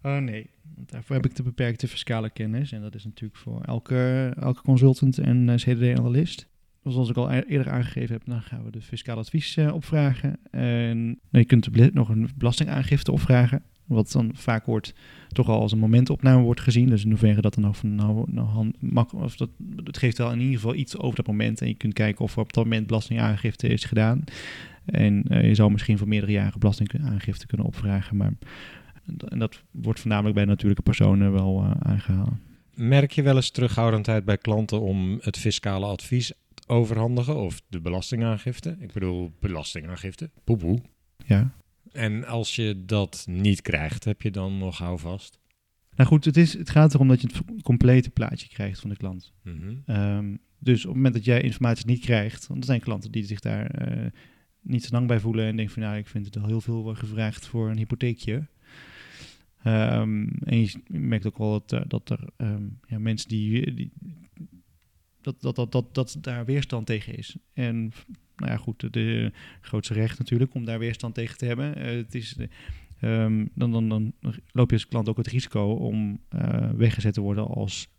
[0.04, 2.72] Uh, nee, want daarvoor heb ik de beperkte fiscale kennis.
[2.72, 6.48] En dat is natuurlijk voor elke, elke consultant en CDD-analyst.
[6.84, 10.39] Zoals ik al eerder aangegeven heb, dan gaan we de fiscaal advies opvragen.
[10.52, 13.63] En je kunt nog een belastingaangifte opvragen.
[13.88, 14.93] Wat dan vaak wordt
[15.28, 16.89] toch al als een momentopname wordt gezien.
[16.89, 19.50] Dus in hoeverre dat dan of nou, nou mag, of dat,
[19.84, 21.62] het geeft wel in ieder geval iets over dat moment.
[21.62, 24.23] En je kunt kijken of er op dat moment belastingaangifte is gedaan.
[24.86, 28.17] En uh, je zou misschien voor meerdere jaren belastingaangifte kunnen opvragen.
[28.17, 28.32] Maar
[29.28, 32.34] en dat wordt voornamelijk bij natuurlijke personen wel uh, aangehaald.
[32.73, 36.32] Merk je wel eens terughoudendheid bij klanten om het fiscale advies
[36.67, 38.76] overhandigen of de belastingaangifte?
[38.80, 40.82] Ik bedoel, belastingaangifte, poepoe.
[41.26, 41.52] Ja.
[41.91, 45.39] En als je dat niet krijgt, heb je dan nog houvast?
[45.95, 48.97] Nou goed, het, is, het gaat erom dat je het complete plaatje krijgt van de
[48.97, 49.34] klant.
[49.43, 49.95] Mm -hmm.
[49.95, 53.26] um, dus op het moment dat jij informatie niet krijgt, want er zijn klanten die
[53.26, 54.06] zich daar uh,
[54.62, 56.84] niet zo lang bij voelen en denken van nou, ik vind het al heel veel
[56.95, 58.47] gevraagd voor een hypotheekje.
[59.63, 63.91] Um, en je merkt ook wel dat, uh, dat er um, ja, mensen die, die
[65.21, 67.36] dat, dat, dat, dat, dat daar weerstand tegen is.
[67.54, 67.91] En
[68.38, 71.78] nou ja, goed, de grootste recht natuurlijk om daar weerstand tegen te hebben.
[71.78, 72.36] Uh, het is,
[73.02, 74.13] um, dan, dan, dan
[74.52, 77.95] loop je als klant ook het risico om uh, weggezet te worden als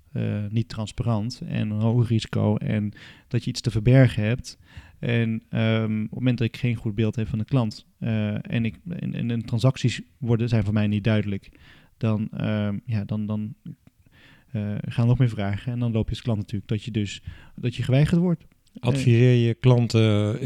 [0.48, 2.92] niet transparant en een hoog risico en
[3.29, 4.59] dat je iets te verbergen hebt.
[4.98, 8.64] En um, op het moment dat ik geen goed beeld heb van de klant en,
[8.64, 11.51] ik, en, en, transacties worden, zijn voor mij niet duidelijk,
[11.96, 13.55] dan, uh, ja, dan, dan
[14.81, 15.72] gaan nog meer vragen.
[15.72, 17.22] En dan loop je als klant natuurlijk dat je dus
[17.55, 18.44] dat je geweigerd wordt.
[18.81, 20.01] Adviseer je klanten,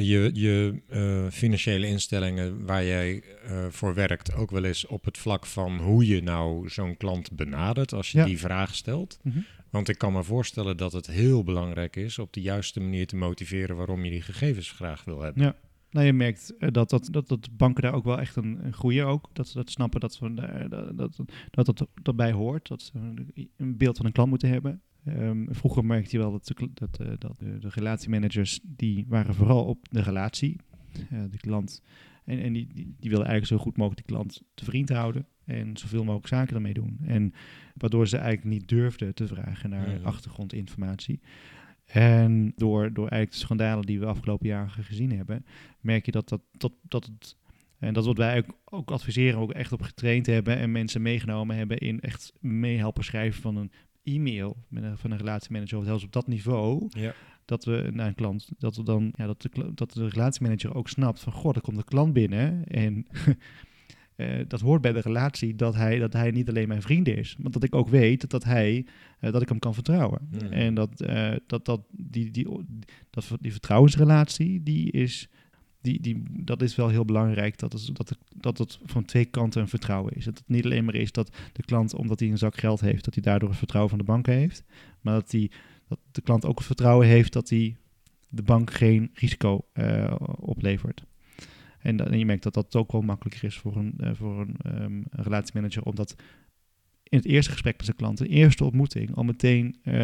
[0.04, 5.18] je, je uh, financiële instellingen waar jij uh, voor werkt, ook wel eens op het
[5.18, 8.24] vlak van hoe je nou zo'n klant benadert als je Ja.
[8.24, 9.18] die vraag stelt?
[9.22, 9.38] Mhm.
[9.70, 13.16] Want ik kan me voorstellen dat het heel belangrijk is op de juiste manier te
[13.16, 15.42] motiveren waarom je die gegevens graag wil hebben.
[15.42, 15.56] Ja.
[15.90, 18.72] Nou, je merkt eh, dat, dat, dat, dat banken daar ook wel echt een, een
[18.72, 19.28] groeien ook.
[19.32, 21.16] Dat ze dat snappen dat ze, daar- dat, dat,
[21.66, 22.68] dat, dat hoort.
[22.68, 22.90] Dat ze
[23.56, 24.82] een beeld van een klant moeten hebben.
[25.04, 29.34] Ehm, vroeger merkte je wel dat, de, dat, eh, dat de, de relatiemanagers, die waren
[29.34, 30.56] vooral op de relatie.
[31.10, 31.82] Eh, de klant.
[32.24, 35.26] En, en die, die, die wilden eigenlijk zo goed mogelijk die klant te vriend houden.
[35.44, 36.98] En zoveel mogelijk zaken ermee doen.
[37.02, 37.32] En
[37.74, 41.20] waardoor ze eigenlijk niet durfden te vragen naar achtergrondinformatie.
[41.84, 45.44] En door, door eigenlijk de schandalen die we afgelopen jaren gezien hebben,
[45.80, 47.36] merk je dat, dat, dat, dat het.
[47.78, 51.02] En dat is wat wij ook, ook adviseren, ook echt op getraind hebben en mensen
[51.02, 55.84] meegenomen hebben in echt meehelpen schrijven van een e-mail met een, van een relatiemanager, of
[55.84, 57.14] zelfs op dat niveau, Ja.
[57.44, 60.88] dat we naar een klant, dat we dan, ja, dat de, dat de relatiemanager ook
[60.88, 63.06] snapt van, goh, er komt een klant binnen en
[64.16, 67.36] eh, dat hoort bij de relatie dat hij, dat hij niet alleen mijn vriend is,
[67.38, 68.86] maar dat ik ook weet dat hij,
[69.18, 70.28] eh, dat ik hem kan vertrouwen.
[70.30, 70.52] Mhm.
[70.52, 72.46] En dat, eh, dat, dat, die, die,
[73.10, 75.28] dat, die vertrouwensrelatie, die is,
[75.82, 79.24] die, die, dat is wel heel belangrijk, dat, is, dat, het, dat het van twee
[79.24, 80.24] kanten een vertrouwen is.
[80.24, 83.04] Dat het niet alleen maar is dat de klant, omdat hij een zak geld heeft,
[83.04, 84.64] dat hij daardoor het vertrouwen van de bank heeft,
[85.00, 85.50] maar dat, die,
[85.88, 87.76] dat de klant ook het vertrouwen heeft dat hij
[88.28, 91.04] de bank geen risico eh, oplevert.
[91.78, 94.56] En, dan- je merkt dat dat ook wel makkelijker is voor een, eh, voor een,
[94.62, 96.16] ehm, een relatiemanager, omdat
[97.12, 99.94] in het eerste gesprek met zijn klant, de eerste ontmoeting, al meteen eh,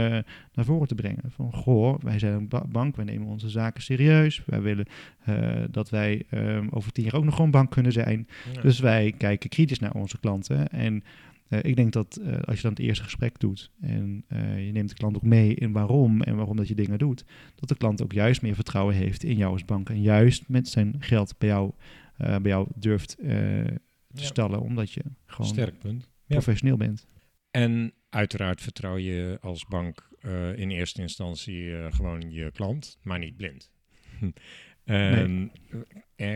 [0.53, 1.31] naar voren te brengen.
[1.31, 4.43] Van, goh, wij zijn een ba- bank, wij nemen onze zaken serieus.
[4.47, 4.87] Wij willen
[5.25, 8.27] eh, dat wij ehm, over tien jaar ook nog gewoon bank kunnen zijn.
[8.55, 8.61] Ja.
[8.61, 10.69] Dus wij kijken kritisch naar onze klanten.
[10.69, 11.03] En
[11.49, 14.25] eh, ik denk dat als je dan het eerste gesprek doet en
[14.67, 17.69] je neemt de klant ook mee in waarom en waarom dat je dingen doet, dat
[17.69, 20.95] de klant ook juist meer vertrouwen heeft in jou als bank en juist met zijn
[20.99, 21.71] geld bij jou,
[22.17, 23.81] bij jou durft te
[24.13, 24.23] Ja.
[24.25, 26.09] stellen, omdat je gewoon Sterk punt.
[26.29, 27.07] Professioneel bent.
[27.51, 33.19] En uiteraard vertrouw je als bank eh, in eerste instantie eh, gewoon je klant, maar
[33.19, 33.71] niet blind.
[34.85, 35.53] En,
[36.17, 36.35] eh,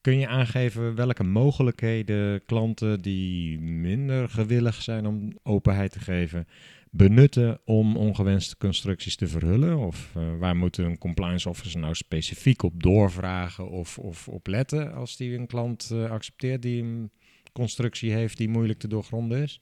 [0.00, 6.46] kun je aangeven welke mogelijkheden klanten die minder gewillig zijn om openheid te geven,
[6.90, 9.78] benutten om ongewenste constructies te verhullen?
[9.78, 15.16] Of waar moet een compliance officer nou specifiek op doorvragen of, of op letten als
[15.16, 17.10] die een klant accepteert die een
[17.52, 19.60] constructie heeft die moeilijk te doorgronden is?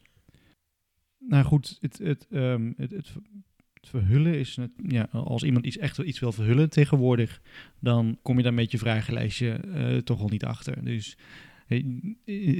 [1.18, 3.22] Nou goed, het, het, ehm, het, het, ver-
[3.74, 7.40] het verhullen is, net, ja, als iemand iets echt iets wil verhullen tegenwoordig,
[7.78, 10.84] dan kom je daar met je vragenlijstje eh, toch al niet achter.
[10.84, 11.16] Dus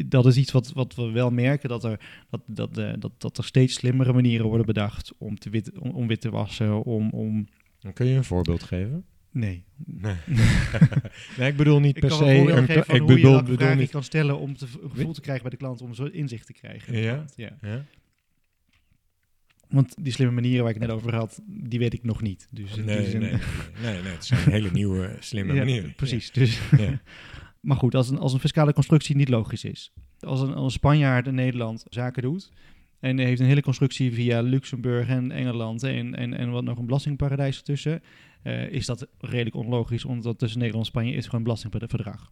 [0.07, 3.39] Dat is iets wat, wat we wel merken, dat er, dat, dat, eh, dat, dat
[3.39, 7.11] er steeds slimmere manieren worden bedacht om, te wit, om, om wit te wassen, om...
[7.11, 7.49] om
[7.81, 9.05] Dan kun je een voorbeeld geven?
[9.31, 9.65] Nee.
[9.87, 10.15] Nee.
[11.39, 12.25] nee, ik bedoel niet Ik per se...
[12.25, 13.91] een voorbeeld een- geven van ik hoe je bedoel, bedoel je niet...
[13.91, 16.53] kan stellen om te, een gevoel te krijgen bij de klant, om zo inzicht te
[16.53, 16.99] krijgen.
[17.01, 17.25] Ja?
[17.37, 17.57] ja.
[17.61, 17.85] Ja?
[19.69, 22.49] Want die slimme manieren waar ik net over had, die weet ik nog niet.
[22.51, 23.41] Dus die Nee, zin- nee, nee,
[23.83, 25.95] nee, nee, het zijn hele nieuwe, slimme Ja, manieren.
[25.95, 26.31] Precies.
[26.33, 27.01] Dus, Ja.
[27.61, 29.93] maar goed, als een, als een fiscale constructie niet logisch is.
[30.21, 32.51] Als een, als een Spanjaard in Nederland zaken doet.
[33.01, 36.87] En heeft een hele constructie via Luxemburg en Engeland en, en, en wat nog een
[36.87, 38.03] belastingparadijs ertussen.
[38.43, 42.31] eh, is dat redelijk onlogisch, omdat tussen Nederland en Spanje is gewoon een belastingverdrag.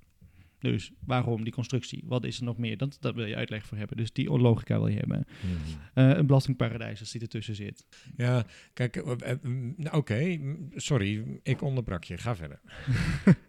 [0.58, 2.02] Dus waarom die constructie?
[2.06, 2.76] Wat is er nog meer?
[2.76, 3.96] Dat, dat wil je uitleg voor hebben.
[3.96, 5.26] Dus die logica wil je hebben.
[5.40, 5.78] Mhm.
[5.94, 7.86] Eh, een belastingparadijs als die ertussen zit.
[8.16, 12.18] Ja, kijk, eh, mm, oké, mm, sorry, ik onderbrak je.
[12.18, 12.60] Ga verder.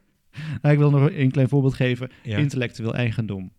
[0.61, 2.11] Nou, ik wil nog een klein voorbeeld geven.
[2.23, 2.37] Ja.
[2.37, 3.51] Intellectueel eigendom.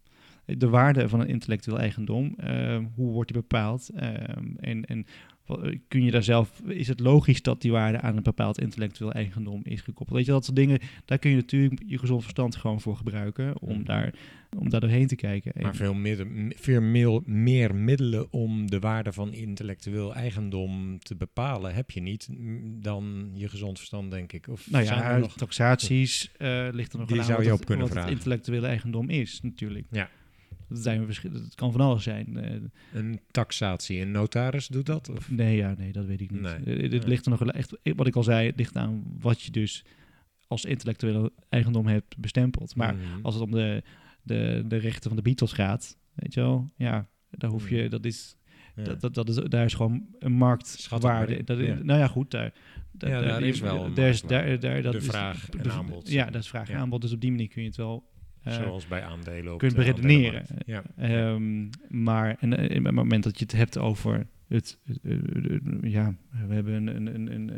[0.57, 3.89] De waarde van een intellectueel eigendom, eh, hoe wordt die bepaald?
[3.95, 4.09] Eh,
[4.57, 5.07] en en
[5.47, 9.13] wat- kun je daar zelf, is het logisch dat die waarde aan een bepaald intellectueel
[9.13, 10.17] eigendom is gekoppeld?
[10.17, 13.61] Weet je, dat soort dingen, daar kun je natuurlijk je gezond verstand gewoon voor gebruiken
[13.61, 13.85] om, Mhm.
[13.85, 14.15] daar,
[14.59, 15.53] om daar doorheen te kijken.
[15.53, 20.99] En- Maar veel, midden, m- veel meer, meer middelen om de waarde van intellectueel eigendom
[20.99, 24.49] te bepalen heb je niet mm, dan je gezond verstand, denk ik.
[24.49, 25.37] Of nou zijn ja, er nog...
[25.37, 28.13] taxaties eh, ligt er nog Die aan zou wat je het- op kunnen wat vragen.
[28.13, 29.87] intellectuele eigendom is, natuurlijk.
[29.91, 30.09] Ja.
[30.69, 32.37] Dat, zijn we verschil- dat kan van alles zijn.
[32.37, 32.61] eh,
[32.93, 35.09] Een taxatie, een notaris doet dat?
[35.09, 35.31] Of?
[35.31, 36.41] Nee, ja, nee, dat weet ik niet.
[36.41, 36.53] Nee.
[36.55, 37.07] Eh, Het Nee.
[37.07, 39.85] ligt er nog echt, wat ik al zei, het ligt aan wat je dus
[40.47, 42.75] als intellectuele eigendom hebt bestempeld.
[42.77, 43.05] Maar Mhm.
[43.23, 43.83] als het om de,
[44.23, 47.89] de, de rechten van de Beatles gaat, weet je wel, ja, daar hoef je, Ja.
[47.89, 48.37] dat is,
[48.77, 48.83] Ja.
[48.85, 51.45] dat, dat, dat is, daar is gewoon een marktwaarde.
[51.45, 51.75] Dat, ja.
[51.83, 52.53] Nou ja, goed, daar,
[52.93, 56.11] daar, Ja, daar is wel daar is, daar, daar, dat De is- vraag en aanbod.
[56.11, 57.01] Ja, dat is vraag en aanbod.
[57.01, 58.18] Dus op die manier kun je het wel eh,
[58.53, 60.45] Zoals bij aandelen op kunt de beredeneren.
[60.67, 60.83] Ja.
[60.99, 65.19] Ehm, maar en, eh, op het moment dat je het hebt over het, eh, eh,
[65.55, 65.61] eh,
[65.93, 66.15] ja,
[66.49, 67.53] we hebben een, een, een,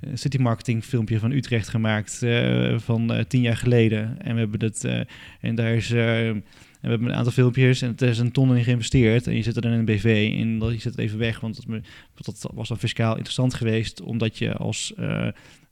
[0.00, 4.22] een, city marketing filmpje van Utrecht gemaakt eh, van eh, tien jaar geleden.
[4.22, 5.00] En we hebben dat, eh,
[5.40, 6.44] en daar is, eh, en
[6.80, 9.26] we hebben een aantal filmpjes en er is een ton in geïnvesteerd.
[9.26, 11.66] En je zit er in een BV en dat- je zet het even weg, want
[11.66, 14.94] dat, dat was dan fiscaal interessant geweest, omdat je als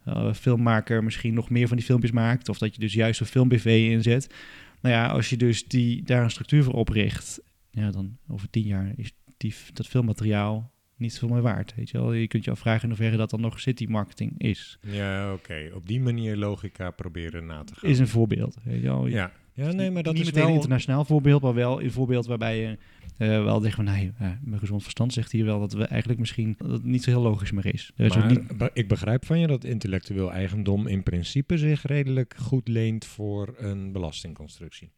[0.04, 2.48] eh, filmmaker misschien nog meer van die filmpjes maakt.
[2.48, 4.34] Of dat je dus juist een film-BV inzet.
[4.80, 8.66] Nou ja, als je dus die, daar een structuur voor opricht, ja, dan over tien
[8.66, 11.74] jaar is die, dat filmmateriaal niet zoveel meer waard.
[11.74, 12.12] Weet je, wel?
[12.12, 14.78] je kunt je afvragen in hoeverre dat dan nog city marketing is.
[14.80, 15.70] Ja, oké.
[15.74, 17.90] Op die manier logica proberen na te gaan.
[17.90, 18.56] Is een voorbeeld.
[18.64, 19.06] Weet je wel?
[19.06, 19.32] ja.
[19.54, 20.50] Ja, nee, maar dat niet is meteen wel...
[20.50, 22.78] een internationaal voorbeeld, maar wel een voorbeeld waarbij je
[23.18, 26.20] eh, wel zegt van, nee, eh, mijn gezond verstand zegt hier wel dat we eigenlijk
[26.20, 27.92] misschien dat het niet zo heel logisch meer is.
[27.96, 32.68] Maar niet, be- ik begrijp van je dat intellectueel eigendom in principe zich redelijk goed
[32.68, 34.90] leent voor een belastingconstructie.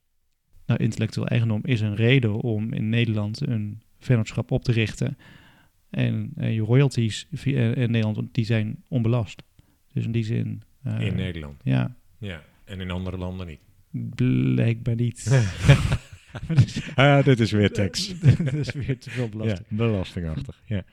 [0.67, 5.17] nou, intellectueel eigendom is een reden om in Nederland een vennootschap op te richten.
[5.91, 9.43] En eh, je royalties via, in Nederland, die zijn onbelast.
[9.93, 11.61] Dus in die zin, in Nederland.
[11.65, 13.61] ja, Ja, en in andere landen niet.
[14.15, 15.31] Blijkbaar niet.
[16.95, 18.23] ah, dit is weer tekst.
[18.45, 19.67] dat is weer te veel belasting.
[19.69, 20.61] Ja, belastingachtig.
[20.65, 20.85] Ja.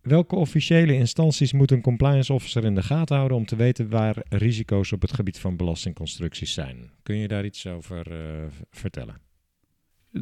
[0.00, 4.16] Welke officiële instanties moet een compliance officer in de gaten houden om te weten waar
[4.28, 6.90] risico's op het gebied van belastingconstructies zijn?
[7.02, 9.20] Kun je daar iets over eh, vertellen?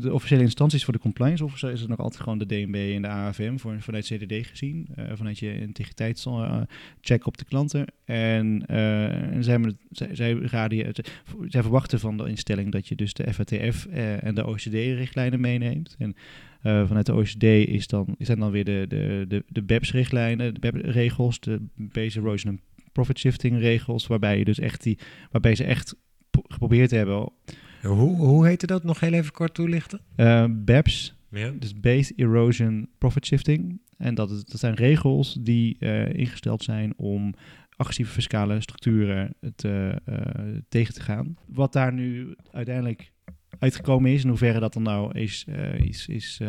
[0.01, 3.03] De officiële instanties voor de compliance officer is het nog altijd gewoon de DNB en
[3.03, 4.89] de AFM voor, vanuit CDD gezien.
[4.95, 7.87] eh, vanuit je integriteitscheck op de klanten.
[8.05, 10.95] En, eh, en zij, raden
[11.49, 15.97] zij verwachten van de instelling dat je dus de FATF eh, en de OECD-richtlijnen meeneemt.
[15.99, 16.15] En
[16.63, 20.61] eh, vanuit de OECD is dan, zijn dan weer de, de, de, de BEPS-richtlijnen, de
[20.61, 22.61] BEPS-regels, de Base Erosion and
[22.93, 24.99] Profit Shifting regels, waarbij je dus echt die,
[25.31, 25.95] waarbij ze echt
[26.49, 27.33] geprobeerd hebben
[27.83, 28.85] Hoe, hoe heette dat?
[28.85, 30.01] Nog heel even kort toelichten.
[30.17, 31.51] eh, BEPS, Ja.
[31.59, 33.81] dus Base Erosion Profit Shifting.
[33.99, 37.35] En dat, is, dat zijn regels die eh, ingesteld zijn om
[37.77, 40.17] agressieve fiscale structuren te, eh,
[40.69, 41.37] tegen te gaan.
[41.47, 43.13] Wat daar nu uiteindelijk
[43.59, 46.41] uitgekomen is, in hoeverre dat dan nou is, is, is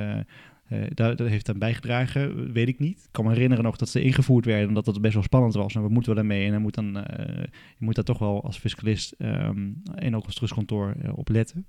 [0.73, 2.97] eh, daar, dat heeft aan bijgedragen, weet ik niet.
[2.97, 5.73] Ik kan me herinneren nog dat ze ingevoerd werden en dat best wel spannend was.
[5.73, 6.45] Nou, wat moeten we daarmee?
[6.45, 7.43] En dan moet dan, eh,
[7.77, 11.65] je moet daar toch wel als fiscalist ehm, en ook als trustkantoor eh, op letten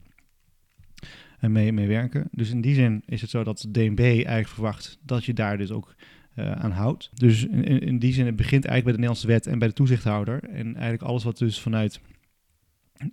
[1.39, 2.29] en mee, werken.
[2.33, 5.59] Dus in die zin is het zo dat de DNB eigenlijk verwacht dat je daar
[5.59, 5.95] dus ook
[6.35, 7.11] aan houdt.
[7.15, 9.75] Dus in- in die zin, het begint eigenlijk bij de Nederlandse wet en bij de
[9.75, 10.45] toezichthouder.
[10.45, 12.01] En eigenlijk alles wat dus vanuit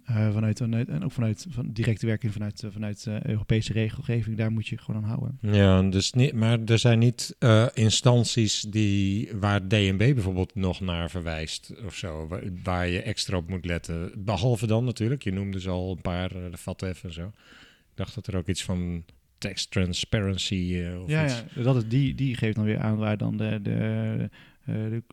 [0.10, 4.52] Uh, vanuit, vanuit, en ook vanuit van directe werking vanuit, vanuit uh, Europese regelgeving, daar
[4.52, 5.38] moet je gewoon aan houden.
[5.42, 11.10] Ja, dus niet, maar er zijn niet uh, instanties die, waar DNB bijvoorbeeld nog naar
[11.10, 14.12] verwijst of zo, waar, waar, je extra op moet letten.
[14.18, 17.26] Behalve dan natuurlijk, je noemde ze al een paar, de FATF en zo.
[17.26, 19.04] Ik dacht dat er ook iets van
[19.38, 21.44] tax transparency of ja, iets...
[21.56, 24.30] ja, dat is die, die geeft dan weer aan waar dan de, de
[24.66, 25.04] de,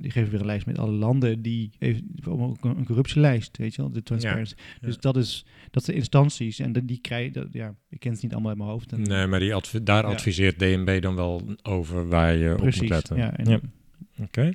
[0.00, 3.82] die geven weer een lijst met alle landen die even ook een, corruptielijst, weet je
[3.82, 4.54] wel, de transparency.
[4.56, 8.12] Ja, dus dat is dat de instanties en de, die krijgen, dat, ja, ik ken
[8.12, 8.92] het niet allemaal uit mijn hoofd.
[8.92, 10.12] En, nee, maar die adv daar ja.
[10.12, 13.16] adviseert DNB dan wel over waar je Precies, op moet letten.
[13.16, 13.54] Ja, ja.
[13.54, 13.62] Oké.
[14.22, 14.54] Okay.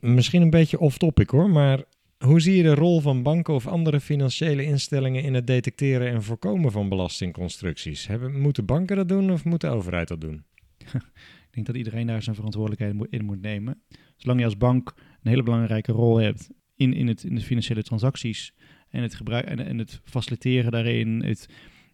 [0.00, 1.82] Misschien een beetje off-topic hoor, maar
[2.18, 6.22] hoe zie je de rol van banken of andere financiële instellingen in het detecteren en
[6.22, 8.06] voorkomen van belastingconstructies?
[8.06, 10.44] Hebben, moeten banken dat doen of moet de overheid dat doen?
[11.52, 13.82] Ik denk dat iedereen daar zijn verantwoordelijkheid in moet nemen.
[14.16, 17.82] Zolang je als bank een hele belangrijke rol hebt in, in, het, in de financiële
[17.82, 18.54] transacties
[18.88, 21.48] en het, gebruik, en, en het faciliteren daarin, het,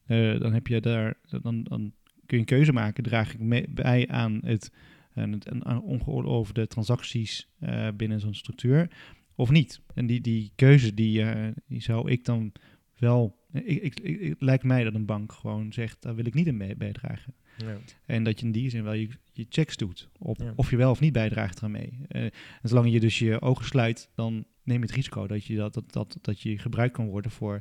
[0.07, 1.93] uh, dan, heb je daar, dan, dan
[2.27, 3.03] kun je een keuze maken.
[3.03, 4.73] Draag ik mee, bij aan het,
[5.15, 8.91] aan het aan ongeoorloofde transacties uh, binnen zo'n structuur
[9.35, 9.81] of niet?
[9.95, 12.53] En die, die keuze die, uh, die zou ik dan
[12.99, 13.47] wel.
[13.53, 16.77] Ik, ik, het lijkt mij dat een bank gewoon zegt: daar wil ik niet in
[16.79, 17.35] bijdragen.
[17.67, 17.77] Ja.
[18.07, 20.91] En dat je in die zin wel je, je checks doet op of je wel
[20.91, 21.99] of niet bijdraagt eraan mee.
[22.09, 22.33] Uh, en
[22.63, 25.93] zolang je dus je ogen sluit, dan neem je het risico dat je, dat, dat,
[25.93, 27.61] dat, dat je gebruikt kan worden voor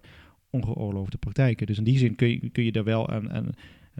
[0.49, 1.67] ongeoorloofde praktijken.
[1.67, 3.49] Dus in die zin kun je, kun je daar wel aan, aan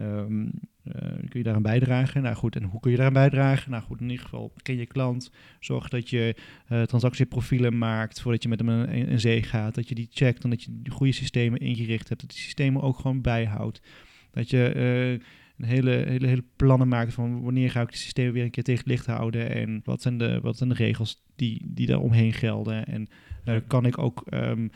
[0.00, 0.44] um,
[0.84, 2.22] uh, kun je daaraan bijdragen?
[2.22, 3.70] Nou goed, en hoe kun je daaraan bijdragen?
[3.70, 5.30] Nou goed, in ieder geval ken je klant.
[5.60, 6.36] Zorg dat je
[6.68, 9.74] uh, transactieprofielen maakt voordat je met hem in, in zee gaat.
[9.74, 12.20] Dat je die checkt en dat je de goede systemen ingericht hebt.
[12.20, 13.82] Dat die systemen ook gewoon bijhoudt.
[14.30, 14.72] Dat je
[15.20, 15.26] uh,
[15.58, 18.64] een hele, hele, hele plannen maken van wanneer ga ik het systeem weer een keer
[18.64, 22.00] tegen het licht houden en wat zijn de, wat zijn de regels die, die daar
[22.00, 22.86] omheen gelden.
[22.86, 23.08] En
[23.44, 24.70] uh, kan ik ook, um,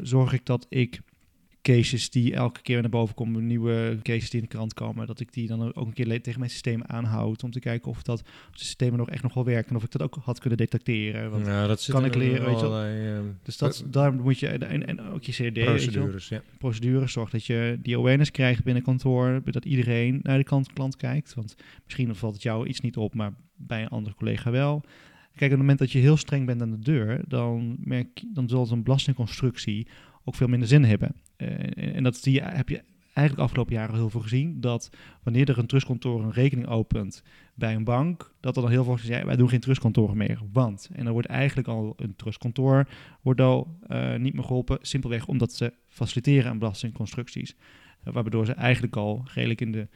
[0.00, 1.00] zorg ik dat ik
[1.62, 5.20] cases die elke keer naar boven komen, nieuwe cases die in de krant komen, dat
[5.20, 8.20] ik die dan ook een keer tegen mijn systeem aanhoud om te kijken of dat
[8.20, 11.30] of de systemen nog echt nog wel werken of ik dat ook had kunnen detecteren.
[11.30, 14.48] Want ja, dat kan ik leren, weet je allerlei, uh, Dus dat, daar moet je
[14.48, 16.42] en, en ook je CRD, procedures, je ja.
[16.58, 20.96] procedures, zorg dat je die awareness krijgt binnen kantoor, dat iedereen naar de klant, klant
[20.96, 24.84] kijkt, want misschien valt het jou iets niet op, maar bij een andere collega wel.
[25.34, 28.48] Kijk, op het moment dat je heel streng bent aan de deur, dan merk dan
[28.48, 29.86] zal zo'n belastingconstructie
[30.24, 31.16] ook veel minder zin hebben.
[31.36, 34.60] Uh, en dat zie je, heb je eigenlijk afgelopen jaren heel veel gezien.
[34.60, 34.90] Dat
[35.22, 37.22] wanneer er een trustkantoor een rekening opent
[37.54, 40.40] bij een bank, dat er dan heel veel zeggen, wij doen geen trustkantoren meer.
[40.52, 42.88] Want, en dan wordt eigenlijk al een trustkantoor
[43.22, 47.56] wordt al uh, niet meer geholpen, simpelweg omdat ze faciliteren aan belastingconstructies.
[48.04, 49.88] Uh, waardoor ze eigenlijk al redelijk in de,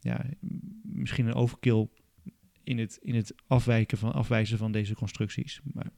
[0.00, 0.24] ja,
[0.82, 1.88] misschien een overkill
[2.64, 5.60] in het, in het afwijken van, afwijzen van deze constructies.
[5.72, 5.90] Maar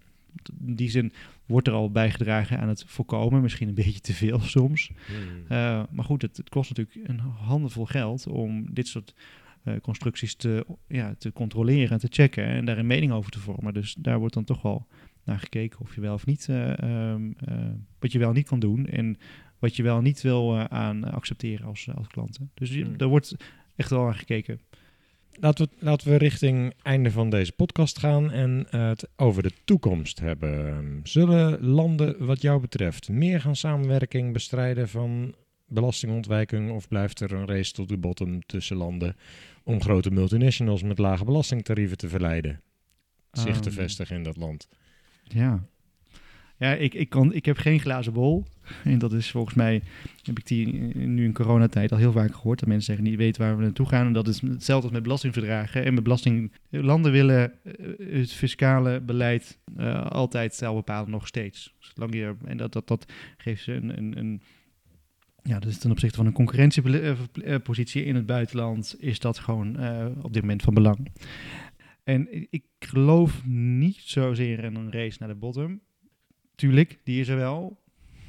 [0.66, 1.12] in die zin
[1.46, 3.42] wordt er al bijgedragen aan het voorkomen.
[3.42, 4.90] Misschien een beetje te veel soms.
[5.06, 5.42] Hmm.
[5.42, 9.14] Uh, maar goed, het, het, kost natuurlijk een handenvol geld om dit soort
[9.64, 13.38] uh, constructies te, ja, te controleren en te checken en daar een mening over te
[13.38, 13.74] vormen.
[13.74, 14.86] Dus daar wordt dan toch wel
[15.24, 17.36] naar gekeken of je wel of niet, uh, um,
[17.98, 19.16] wat je wel niet kan doen en
[19.58, 22.50] wat je wel niet wil aan accepteren als, als klanten.
[22.54, 22.96] Dus hmm.
[22.96, 23.36] daar wordt
[23.76, 24.60] echt wel aan gekeken.
[25.40, 30.20] Laten we, laten we richting einde van deze podcast gaan en het over de toekomst
[30.20, 31.00] hebben.
[31.02, 35.34] Zullen landen wat jou betreft meer gaan samenwerking bestrijden van
[35.66, 39.16] belastingontwijking of blijft er een race tot de bottom tussen landen
[39.62, 42.60] om grote multinationals met lage belastingtarieven te verleiden
[43.32, 44.68] zich te ehm, vestigen in dat land?
[45.22, 45.66] Ja,
[46.56, 48.44] ja, ik, ik, kan, ik heb geen glazen bol.
[48.84, 49.82] En dat is volgens mij,
[50.22, 52.58] heb ik die nu in coronatijd al heel vaak gehoord.
[52.58, 54.06] Dat mensen zeggen niet weten waar we naartoe gaan.
[54.06, 55.84] En dat is hetzelfde als met belastingverdragen.
[55.84, 61.74] En met belasting, landen willen eh, het fiscale beleid uh, altijd zelf bepalen, nog steeds.
[61.78, 64.42] Zolang je, en dat, dat, dat geeft ze een, een, een
[65.42, 69.76] ja, dus ten opzichte van een concurrentiepositie in het buitenland is dat gewoon
[70.22, 71.10] op dit moment van belang.
[72.04, 75.80] En ik geloof niet zozeer in een race naar de bottom.
[76.54, 77.82] Tuurlijk, die is er wel.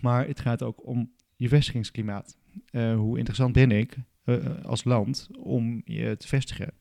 [0.06, 2.38] Maar het gaat ook om je vestigingsklimaat.
[2.72, 6.74] Uh, hoe interessant ben ik uh, als land om je te vestigen?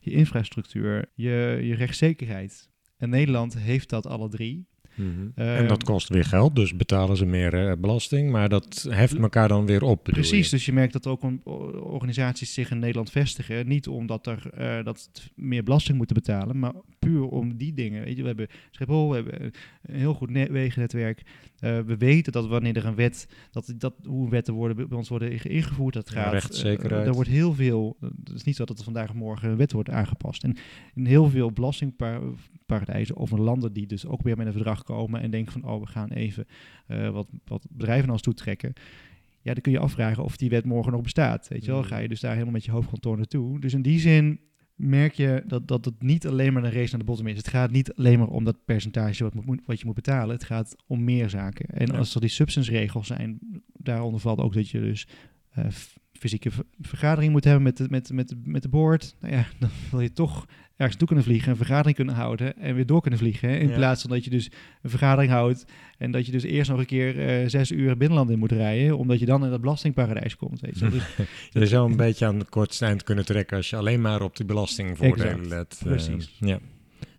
[0.00, 2.70] Je infrastructuur, je, je rechtszekerheid.
[2.96, 4.66] En Nederland heeft dat alle drie.
[4.94, 9.16] Mm en dat kost weer geld, dus betalen ze meer uh, belasting, maar dat heft
[9.16, 10.02] elkaar dan weer op.
[10.02, 11.22] Precies, dus je merkt dat ook
[11.82, 13.68] organisaties zich in Nederland vestigen.
[13.68, 18.04] Niet omdat er uh, dat meer belasting moeten betalen, maar puur om die dingen.
[18.04, 21.22] Weet je, we hebben Schiphol, we hebben een heel goed wegennetwerk.
[21.60, 25.08] Uh, we weten dat wanneer er een wet, dat, dat hoe wetten worden bij ons
[25.08, 26.32] worden ingevoerd, dat gaat.
[26.32, 27.06] Rechtszekerheid.
[27.06, 27.96] er wordt heel veel.
[28.00, 30.44] Het is niet zo dat er vandaag of morgen een wet wordt aangepast.
[30.44, 30.56] En
[30.94, 31.96] in heel veel belasting
[32.70, 35.80] belastingparadijzen of landen die dus ook weer met een verdrag komen en denken van oh,
[35.80, 36.46] we gaan even
[36.88, 38.72] uh, wat, wat bedrijven naar ons toetrekken.
[39.42, 41.48] Ja, dan kun je afvragen of die wet morgen nog bestaat.
[41.48, 41.86] Weet je wel, mm.
[41.86, 43.60] ga je dus daar helemaal met je hoofdkantoor naartoe.
[43.60, 44.40] Dus in die zin
[44.74, 47.36] merk je dat, dat het niet alleen maar een race naar de bottom is.
[47.36, 50.34] Het gaat niet alleen maar om dat percentage wat, moet, wat je moet betalen.
[50.34, 51.66] Het gaat om meer zaken.
[51.66, 53.38] En als er die substance regels zijn,
[53.72, 55.06] daaronder valt ook dat je dus
[55.58, 55.64] uh,
[56.20, 56.50] fysieke
[56.80, 59.16] vergadering moet hebben met de, met, met, met de board.
[59.20, 60.46] Nou ja, dan wil je toch
[60.76, 63.48] ergens toe kunnen vliegen, een vergadering kunnen houden en weer door kunnen vliegen.
[63.48, 63.56] Hè?
[63.56, 64.50] In plaats van dat je dus
[64.82, 65.64] een vergadering houdt
[65.98, 68.98] en dat je dus eerst nog een keer uh, zes uur binnenland in moet rijden,
[68.98, 70.60] omdat je dan in dat belastingparadijs komt.
[70.60, 70.88] Weet je.
[70.88, 71.04] Dus,
[71.52, 74.36] je zou een beetje aan het kortste eind kunnen trekken als je alleen maar op
[74.36, 75.80] die belastingvoordelen let.
[75.82, 76.36] Uh, Precies.
[76.38, 76.58] ja.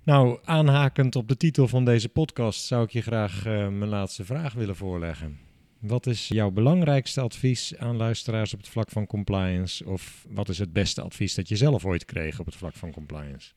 [0.03, 4.25] Nou, aanhakend op de titel van deze podcast zou ik je graag uh, mijn laatste
[4.25, 5.50] vraag willen voorleggen.
[5.81, 9.85] Wat is jouw belangrijkste advies aan luisteraars op het vlak van compliance?
[9.85, 12.91] Of wat is het beste advies dat je zelf ooit kreeg op het vlak van
[12.91, 13.51] compliance?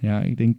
[0.00, 0.56] Ja, ik denk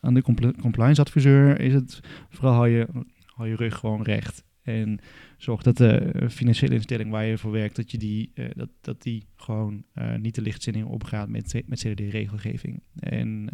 [0.00, 0.22] aan de
[0.60, 2.86] compliance adviseur is het vooral hou je,
[3.26, 4.44] hou je rug gewoon recht.
[4.62, 4.98] En
[5.36, 9.02] zorg dat de financiële instelling waar je voor werkt, dat, je die, uh, dat, dat
[9.02, 12.82] die gewoon uh, niet de lichtzinning opgaat met, met CDD-regelgeving.
[12.98, 13.48] En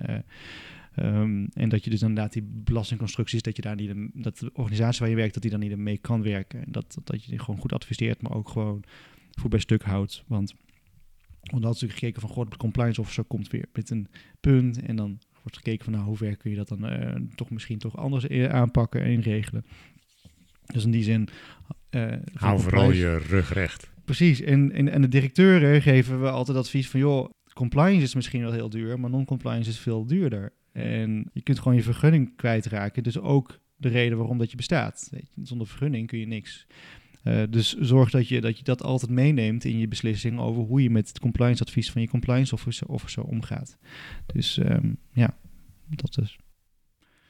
[0.97, 5.01] Um, en dat je dus inderdaad die belastingconstructies, dat je daar niet, dat de organisatie
[5.01, 6.65] waar je werkt, dat die dan niet mee kan werken.
[6.65, 8.85] En dat, dat je die gewoon goed adviseert, maar ook gewoon
[9.31, 10.25] voor bij stuk houdt.
[10.27, 10.55] Want
[11.43, 14.09] is natuurlijk gekeken van, god, de compliance officer komt weer met een
[14.41, 14.83] punt.
[14.83, 17.79] En dan wordt gekeken van, nou, hoe ver kun je dat dan uh, toch misschien
[17.79, 19.65] toch anders aanpakken en regelen.
[20.67, 21.29] Dus in die zin...
[21.91, 23.91] Uh, Hou vooral je rug recht.
[24.05, 24.41] Precies.
[24.41, 28.53] En, en, en de directeuren geven we altijd advies van, joh, compliance is misschien wel
[28.53, 30.53] heel duur, maar non-compliance is veel duurder.
[30.73, 33.03] En je kunt gewoon je vergunning kwijtraken.
[33.03, 35.09] Dus ook de reden waarom dat je bestaat.
[35.11, 36.67] Weet je, zonder vergunning kun je niks.
[37.25, 40.83] Uh, dus zorg dat je, dat je dat altijd meeneemt in je beslissing over hoe
[40.83, 43.79] je met het compliance advies van je compliance officer, officer omgaat.
[44.27, 45.37] Dus um, ja,
[45.89, 46.39] dat is.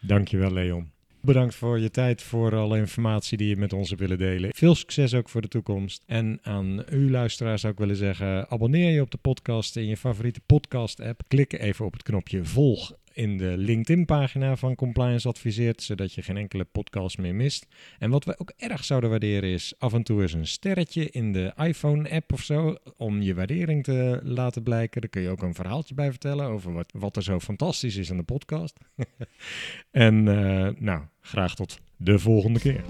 [0.00, 0.90] Dankjewel Leon.
[1.20, 4.50] Bedankt voor je tijd, voor alle informatie die je met ons hebt willen delen.
[4.54, 6.02] Veel succes ook voor de toekomst.
[6.06, 9.96] En aan u luisteraars zou ik willen zeggen, abonneer je op de podcast in je
[9.96, 11.22] favoriete podcast app.
[11.28, 16.36] Klik even op het knopje volg in de LinkedIn-pagina van Compliance Adviseert, zodat je geen
[16.36, 17.66] enkele podcast meer mist.
[17.98, 21.32] En wat we ook erg zouden waarderen is af en toe eens een sterretje in
[21.32, 25.00] de iPhone-app of zo, om je waardering te laten blijken.
[25.00, 28.10] Daar kun je ook een verhaaltje bij vertellen over wat, wat er zo fantastisch is
[28.10, 28.78] aan de podcast.
[29.90, 32.84] en uh, nou, graag tot de volgende keer.